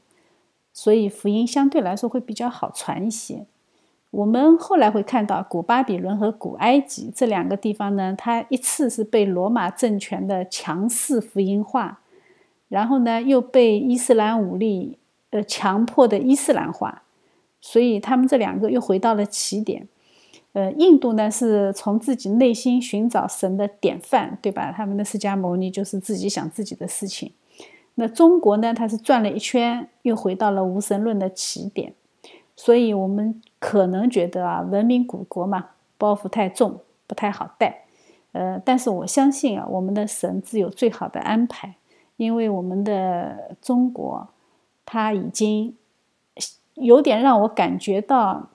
[0.73, 3.45] 所以福音相对来说会比较好传一些。
[4.09, 12.01] 我们后来会看到，古巴比伦和古埃及这两个地方呢，它一次是被罗马政权的强势福音化，
[12.67, 14.97] 然后呢又被伊斯兰武力
[15.29, 17.03] 呃强迫的伊斯兰化，
[17.61, 19.87] 所以他们这两个又回到了起点。
[20.53, 24.73] 呃，印度呢是从自己内心寻找神的典范，对吧？
[24.75, 27.31] 他们的释迦牟尼就是自己想自己的事情。
[27.95, 31.93] 那中国呢，它是转了一圈，又回到了无神论的起点。
[32.57, 37.85] 所以，我们可能觉得啊，文明古国嘛，包袱太重，不太好带。
[38.33, 41.75] 呃，但是我相信啊，我们的神自有最好的安排，
[42.17, 44.27] 因为我们的中国，
[44.85, 45.75] 它已经
[46.75, 48.47] 有点让我感觉到。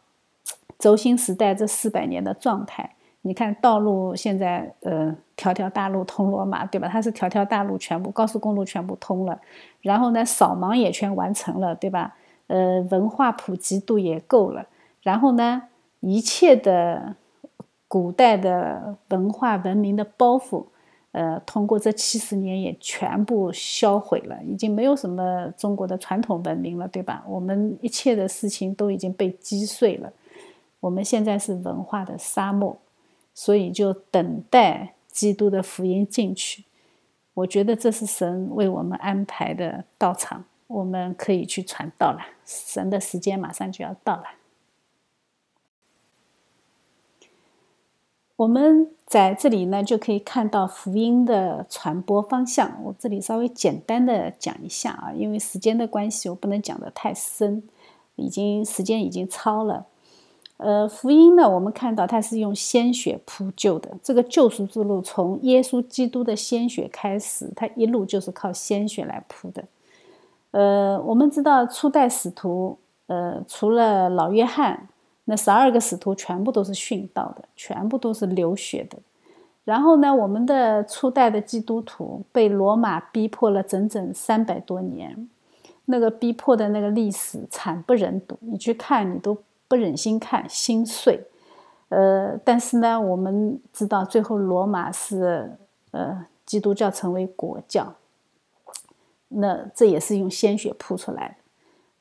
[0.79, 6.87] 轴心时代这四百年的状态，你看道路现在呃条条大路通罗马，对吧？
[6.87, 9.41] 它是条条大路全部高速公路全部通了，
[9.81, 12.15] 然后呢扫盲也全完成了，对吧？
[12.49, 14.67] 呃文化普及度也够了，
[15.01, 15.63] 然后呢
[16.01, 17.17] 一切的
[17.89, 20.67] 古代的文化文明的包袱，
[21.17, 27.25] 呃通过这七十年也全部销毁了，已经没有什么中国的传统文明了，对吧？
[27.27, 30.13] 我们一切的事情都已经被击碎了。
[30.79, 32.77] 我们现在是文化的沙漠，
[33.33, 36.65] 所以就等待基督的福音进去。
[37.33, 42.21] 我觉得这是神为我们安排的道场，我们可以去传道了。
[42.45, 44.25] 神的时间马上就要到了。
[48.37, 52.71] 我们在这里呢，就可以看到福音的传播方向。
[52.85, 57.63] 我这里稍微简单的讲一下啊，因为时间的关系，我不能讲的太深，
[58.17, 59.87] 已经时间已经超了。
[60.59, 63.91] 呃，福音呢，我们看到它是用鲜血铺就的。
[64.03, 69.65] 这个救赎之路从耶稣基督的鲜血开始，它一路就是靠鲜血来铺的。
[70.51, 74.89] 呃，我们知道初代使徒，呃，除了老约翰，
[75.27, 78.99] 那十二个使徒全部都是殉道的，全部都是流血的。
[79.65, 85.29] 然后呢，我们的初代的基督徒被罗马逼迫了整整三百多年，
[85.85, 89.37] 那个逼迫的那个历史惨不忍睹，你去看你都。
[89.69, 91.27] 不忍心看，心碎。
[91.89, 95.57] 呃，但是呢，我们知道最后罗马是
[95.91, 97.95] 呃基督教成为国教，
[99.27, 101.35] 那这也是用鲜血铺出来的。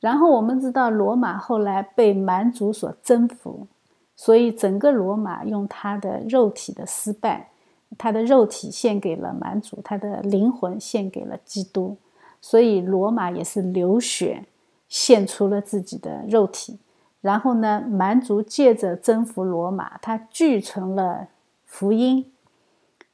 [0.00, 3.66] 然后我们知道罗马后来被蛮族所征服，
[4.14, 7.50] 所以整个罗马用他的肉体的失败，
[7.96, 11.96] 他的肉体献给了蛮族，他的灵魂献给了基督，
[12.40, 14.44] 所以罗马也是流血
[14.88, 16.78] 献出了自己的肉体。
[17.22, 21.26] 然后呢，蛮族借着征服罗马，他聚成了
[21.64, 22.30] 福音，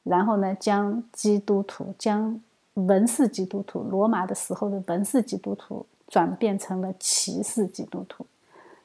[0.03, 2.39] 然后呢，将基督徒、将
[2.75, 8.23] 文士基督徒，罗马的时候的文士基督徒，转变成了骑士基督徒。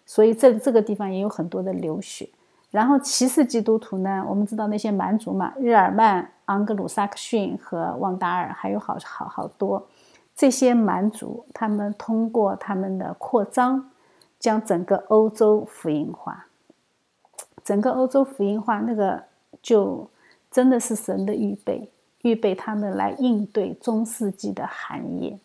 [0.06, 2.26] 所以这这个地方也有很多的流血。
[2.70, 9.86] 然后骑士基督徒呢，我们知道那些蛮族嘛，日耳曼、盎格鲁撒克逊和旺达尔，还有好好好多
[10.34, 13.90] 这些蛮族，他们通过他们的扩张。
[14.40, 16.46] 将整个欧洲福音化，
[17.64, 19.20] 整个欧洲福音化，那个
[19.60, 20.08] 就
[20.48, 21.90] 真的是神的预备，
[22.22, 25.36] 预备他们来应对中世纪的寒夜。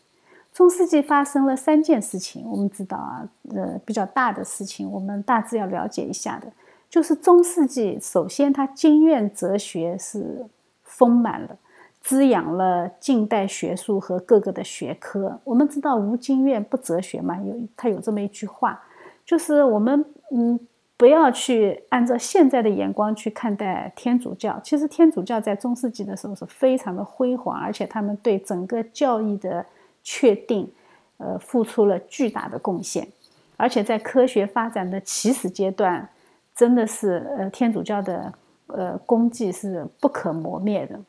[0.54, 6.48] 中世纪发生了三件事情，我们知道啊，呃，比较大的事情，我们大致要了解一下的，
[6.90, 10.46] 就是中世纪首先它经院哲学是
[10.84, 11.58] 丰满了。
[12.02, 15.40] 滋养了近代学术和各个的学科。
[15.46, 17.38] 我们知道无经院不哲学嘛？
[17.38, 18.84] 有他有这么一句话，
[19.26, 20.60] 就是我们嗯
[20.98, 24.60] 不要去按照现在的眼光去看待天主教。
[24.62, 29.66] 其实天主教在中世纪的时候是非常的辉煌，而且他们对整个教义的
[30.04, 30.72] 确定，
[31.18, 33.08] 呃，付出了巨大的贡献。
[33.56, 36.10] 而且在科学发展的起始阶段，
[36.56, 38.34] 真的是呃天主教的
[38.68, 41.00] 呃功绩是不可磨灭的。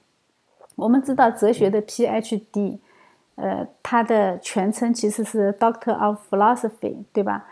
[0.77, 2.79] 我们知道哲学的 Ph.D，
[3.37, 7.47] 呃，它的全称其实是 Doctor of Philosophy，对吧？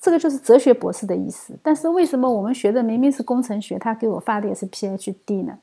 [0.00, 1.56] 这个就是哲学博士的意思。
[1.62, 5.58] 但是为什么我们学的明明是工程学，他给我发的也是 Ph.D 呢？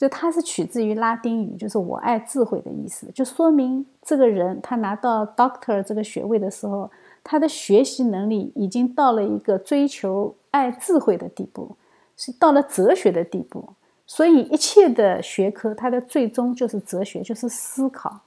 [0.00, 6.90] 就它是取自于拉丁语，就是我爱智慧的意思，就说明这个人他拿到 Doctor 这个学位的时候，
[7.22, 11.76] 他的学习能力已经到了一个追求爱智慧的地步，
[12.16, 13.62] 是到了哲学的地步。
[14.06, 18.20] 所以一切的学科，它的最终就是哲学，就是思考，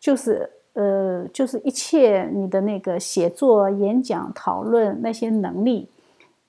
[0.00, 5.88] 就是呃，就是一切你的那个写作、演讲、讨论那些能力，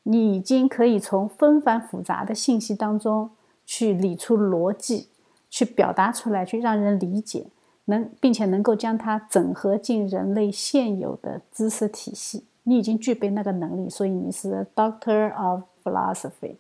[0.02, 3.30] 你已经可以从纷繁复杂的信息当中
[3.66, 5.10] 去理出逻辑，
[5.50, 7.48] 去表达出来，去让人理解，
[7.86, 12.46] 能并且能够将它整合进人类现有的知识体系。
[12.64, 16.56] 你已经具备那个能力，所以你是 Doctor of Philosophy。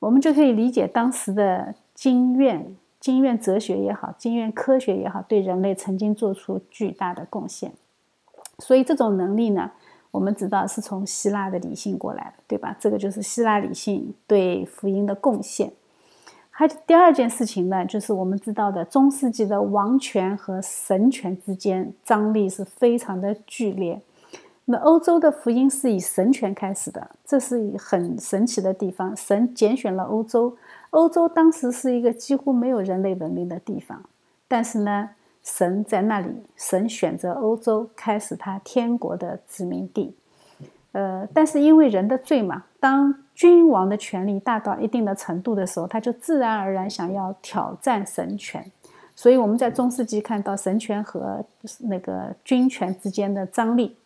[0.00, 7.72] 我们就可以理解当时的经院、经院哲学也好，经院科学也好，对人类曾经做出巨大的贡献。
[8.58, 9.70] 所以这种能力呢？
[10.12, 12.76] 我们知道是从希腊的理性过来的，对吧？
[12.78, 15.72] 这个就是希腊理性对福音的贡献。
[16.50, 24.02] 还第二件事情呢，就是我们知道的中世纪的王权和神权之间张力是非常的剧烈。
[24.66, 29.16] 那欧洲的福音是以神权开始的，这是很神奇的地方。
[29.16, 30.54] 神拣选了欧洲，
[30.90, 34.04] 欧洲当时是一个几乎没有人类文明的地方，
[34.46, 35.10] 但是呢。
[35.42, 40.14] 神在那里，神选择欧洲开始他天国的殖民地。
[40.92, 48.64] 呃，但是因为人的罪嘛，当君王的权力大到一定的程度的时候，他就自然而然想要挑战神权。
[49.16, 51.44] 所以我们在中世纪看到神权和
[51.80, 53.96] 那个君权之间的张力。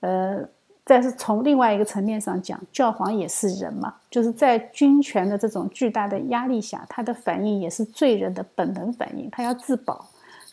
[0.00, 0.44] 呃，
[0.84, 10.04] 再是从另外一个层面上讲，教皇也是人嘛，就是在君权的这种巨大的压力下，他的反应也是罪人的本能反应，他要自保。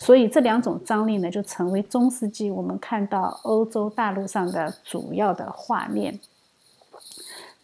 [0.04, 6.20] 所以这两种张力呢，就成为中世纪我们看到欧洲大陆上的主要的画面。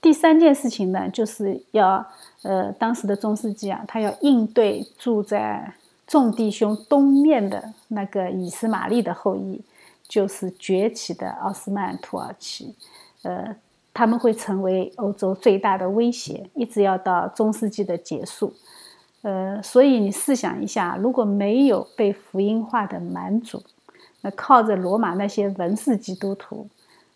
[0.02, 2.06] 第三件事情呢，就是要
[2.44, 5.74] 呃，当时的中世纪啊，他要应对住在
[6.08, 9.62] 众弟兄东面的那个以斯玛利的后裔，
[10.08, 12.74] 就是崛起的奥斯曼土耳其，
[13.24, 13.54] 呃，
[13.94, 18.54] 他们会成为欧洲最大的威胁，一直要到中世纪的结束。
[19.22, 23.62] 呃，所以你试想一下，如果没有被福音化的蛮族，
[24.22, 26.68] 那靠着罗马那些文士基督徒，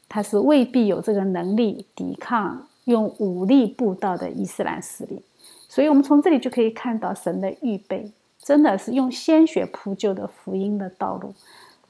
[0.09, 5.21] 他是未必有这个能力抵抗用武力布道的伊斯兰势力。
[5.69, 11.33] 所以，我们从这里就可以看到神的预备，真的是用鲜血铺就的福音的道路。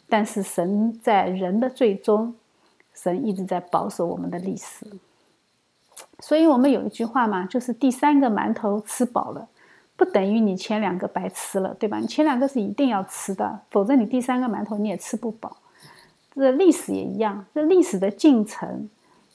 [0.07, 2.35] 但是，神在人的最终，
[2.93, 4.85] 神一直在保守我们的历史。
[6.19, 9.47] 所以我们有一句话嘛，就是第三个馒头吃饱了。
[9.95, 11.99] 不等于你前两个白吃了，对吧？
[11.99, 15.57] 你前两个是一定要吃的，否则你第三个馒头你也吃不饱。
[16.35, 18.89] 这历史也一样，这历史的进程、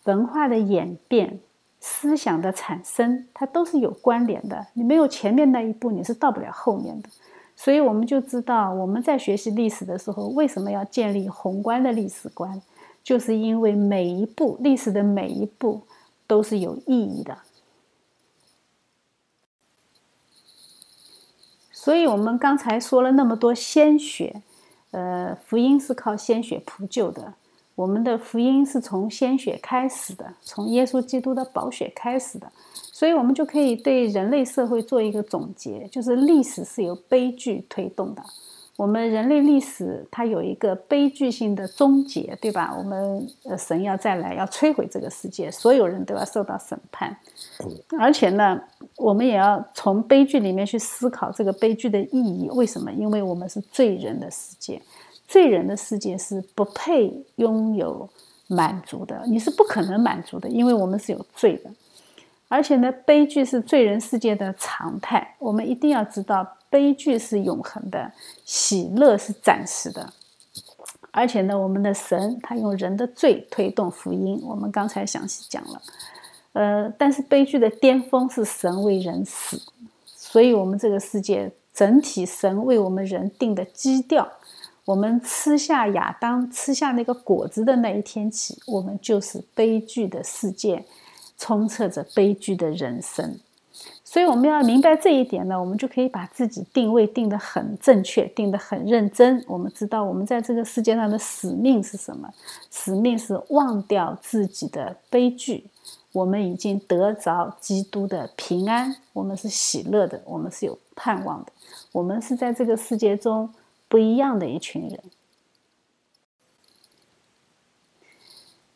[0.04, 1.38] 文化的演变、
[1.78, 4.66] 思想的产生，它都是有关联的。
[4.74, 7.08] 你没有前面那一步，你是到不了后面的。
[7.54, 12.60] 所以我们就知道，我们在学习历史的时候，为什么要建立宏观的历史观，
[13.04, 15.80] 就是因为每一步历史的每一步
[16.26, 17.38] 都是有意义的。
[21.88, 24.42] 所以，我们刚才说了那么多鲜血，
[24.90, 27.32] 呃，福音是靠鲜血铺就的。
[27.74, 32.52] 我们的福音是从鲜血开始的，从耶稣基督的宝血开始的。
[32.74, 38.22] 所以，我们就可以对人类社会做一个总结，就是历史是由悲剧推动的。
[38.78, 42.72] 我们人类历史它有一个悲剧性的终结，对吧？
[42.78, 47.16] 我们呃神要再来，要摧毁这个世界，所有人都要受到审判。
[47.98, 48.60] 而且呢，
[48.96, 52.48] 我们也要从悲剧里面去思考这个悲剧的意义。
[52.50, 52.92] 为什么？
[52.92, 54.80] 因为我们是罪人的世界，
[55.26, 58.08] 罪人的世界是不配拥有
[58.46, 61.70] 满足的，你是不可能满足的，因为我们是有罪的。
[62.46, 66.46] 而且呢，悲剧是罪人世界的常态，我们一定要知道。
[66.70, 68.12] 悲剧是永恒的，
[68.44, 70.12] 喜乐是暂时的。
[71.10, 75.82] 而且呢，我们的神他用人的罪推动福音，我们刚才详细讲了。
[76.52, 79.60] 呃，但是悲剧的巅峰是神为人死，
[80.16, 84.28] 所以我们这个世界整体神为我们人定的基调，
[84.84, 90.84] 我们吃下亚当吃下那个果子的那一天起，我们就是悲剧的世界，
[91.36, 93.38] 充斥着悲剧的人生。
[94.10, 99.44] 所以我们要明白这一点呢，我们就可以把自己定位定得很正确，定得很认真。
[99.46, 102.26] 我们知道我们在这个世界上的使命是什么？
[102.70, 105.66] 使命是忘掉自己的悲剧。
[106.12, 111.52] 我们已经得着基督的平安，我们是喜乐的，我们是有盼望的，
[111.92, 113.52] 我们是在这个世界中
[113.90, 114.98] 不一样的一群人。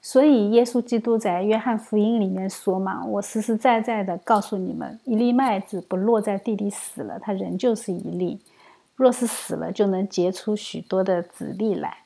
[0.05, 8.37] 所以，耶稣基督在约翰福音里面说嘛：“我实实在在的告诉你们，一粒麦子不落在地里死了，它仍旧是一粒；
[8.97, 11.99] 若是死了，就能结出许多的子粒来。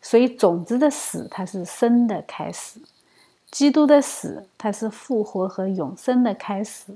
[0.00, 2.78] 所以，种子的死，它是生的开始；
[3.50, 6.92] 基督的死，它是复活和永生的开始；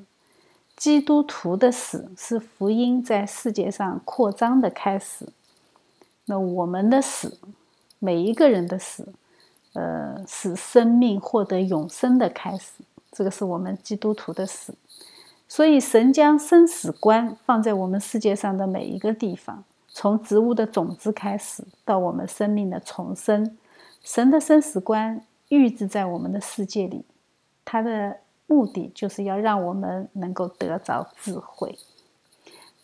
[0.77, 5.27] 基督徒的死，是福音在世界上扩张的开始。
[6.27, 7.36] 那我们的死，
[7.98, 9.09] 每一个人的死。”
[9.72, 12.72] 呃，使生命获得永生的开始，
[13.12, 14.74] 这个是我们基督徒的死。
[15.47, 23.56] 所以神将生死观放在我们世界上的每一个地方，从植物的种子开始，到我们生命的重生，
[24.02, 27.05] 神的生死观预置在我们的世界里，
[27.64, 31.76] 它的目的就是要让我们能够得着智慧，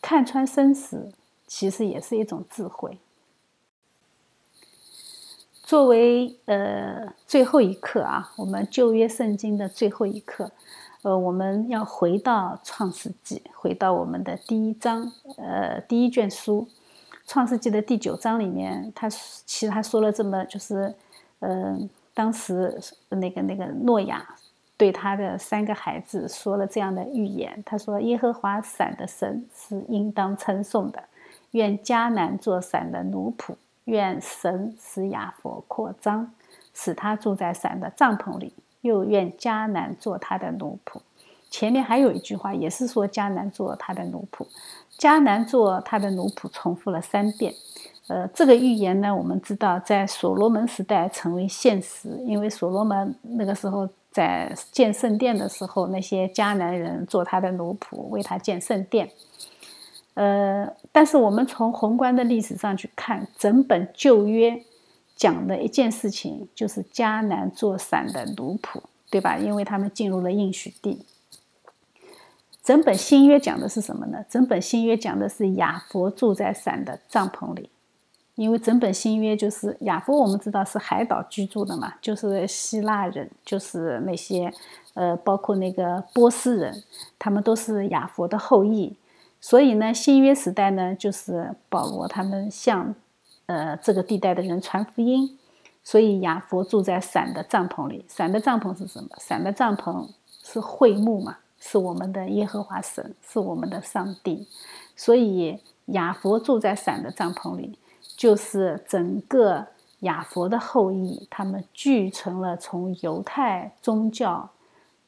[0.01, 1.11] 看穿生死，
[1.47, 2.97] 其实也是一种智慧。
[5.67, 10.49] 作为呃最后一课啊，我们旧约圣经的最后一课，
[11.01, 16.65] 呃，我们要回到创世纪，回到我们的第一章，呃，第一卷书，
[17.25, 20.95] 创世纪的第九章里面，他其实他说了这么，就是，
[21.39, 22.79] 嗯，当时
[23.09, 24.25] 那个那个诺亚
[24.77, 31.03] 对他的三个孩子说了这样的预言，他说：“耶和华闪的神是应当称颂的，
[31.51, 33.53] 愿迦南做闪的奴仆。”
[33.87, 36.31] 愿神使亚佛扩张，
[36.73, 38.51] 使他住在伞的帐篷里；
[38.81, 40.99] 又愿迦南做他的奴仆。
[41.49, 44.45] 前面还有一句话，也是说迦南做他的奴仆。
[44.99, 47.53] 迦南做他的奴仆，重复了三遍。
[48.07, 59.09] 呃，这个预言呢，我们知道在所罗门时代成为现实，因为所罗门那个时候在建圣殿的时候，那些迦南人做他的奴仆，为他建圣殿。
[60.17, 64.63] 呃，但是我们从宏观的历史上去看，整本旧约
[65.15, 68.81] 讲的一件事情就是迦南做伞的奴仆，
[69.11, 69.37] 对吧？
[69.37, 71.05] 因为他们进入了应许地。
[72.63, 74.25] 整本新约讲的是什么呢？
[74.27, 77.69] 整本新约讲的是亚佛住在伞的帐篷里，
[78.33, 84.51] 因为整本新约就是亚佛，我们知道是海岛居住的嘛，就是希腊人，就是那些
[84.95, 86.83] 呃，包括那个波斯人，
[87.19, 88.95] 他们都是亚佛的后裔。
[89.39, 92.93] 所以呢，新约时代呢，就是保罗他们向，
[93.45, 95.37] 呃，这个地带的人传福音。
[95.83, 99.09] 所以亚佛住在伞的帐篷里，伞的帐篷是什么？
[99.19, 100.05] 伞的帐篷
[100.43, 104.45] 是会幕嘛，是我们的耶和华神，是我们的上帝。
[104.97, 107.79] 所以亚佛住在伞的帐篷里，
[108.17, 109.65] 就是整个
[109.99, 114.49] 亚佛的后裔，他们聚成了从犹太宗教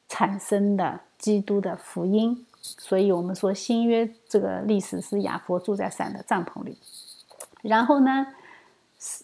[0.08, 2.46] 产生的基督的福音。
[2.62, 6.78] 所以我们说新约这个历史是亚佛住在伞的帐篷里，
[7.62, 8.26] 然后呢，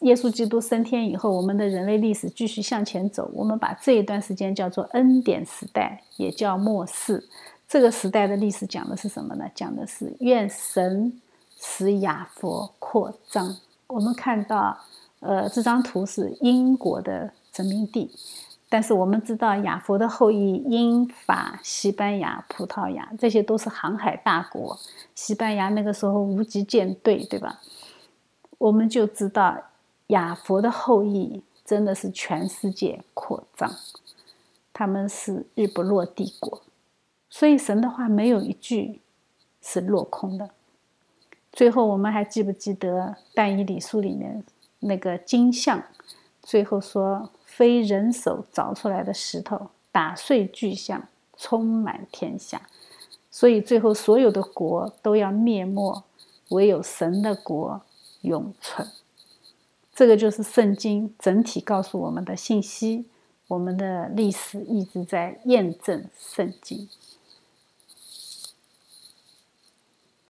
[0.02, 3.30] 耶稣基督升天以后，我们的人类历史继续向前走。
[3.34, 7.24] 我们把这一段时间叫做恩典时代，也叫末世。
[7.68, 9.50] 这个时代的历史讲的是什么呢？
[9.54, 11.20] 讲的是愿神
[11.60, 13.56] 使亚佛扩张。
[13.88, 14.78] 我们看到，
[15.20, 18.10] 呃，这张图是英国的殖民地。
[18.68, 24.78] 但是我们知道，亚佛的后裔英法、西班牙、葡萄牙，这些都是航海大国。
[25.14, 27.62] 西班牙那个时候无极舰队，对吧？
[28.58, 29.56] 我们就知道，
[30.08, 33.72] 亚佛的后裔真的是全世界扩张，
[34.74, 36.64] 他们是日不落帝国。
[37.30, 39.00] 所以神的话没有一句
[39.62, 40.50] 是落空的。
[41.54, 44.44] 最后，我们还记不记得但以理书里面
[44.80, 45.84] 那个金像？
[46.42, 47.30] 最后说。
[47.56, 51.08] 非人手凿出来的石头，打碎巨象，
[51.38, 52.62] 充满天下。
[53.32, 56.04] 所以最后所有的国都要灭没，
[56.50, 57.82] 唯有神的国
[58.24, 58.86] 永存。
[59.94, 63.06] 这个就是圣经整体告诉我们的信息。
[63.48, 66.90] 我们的历史一直在验证圣经。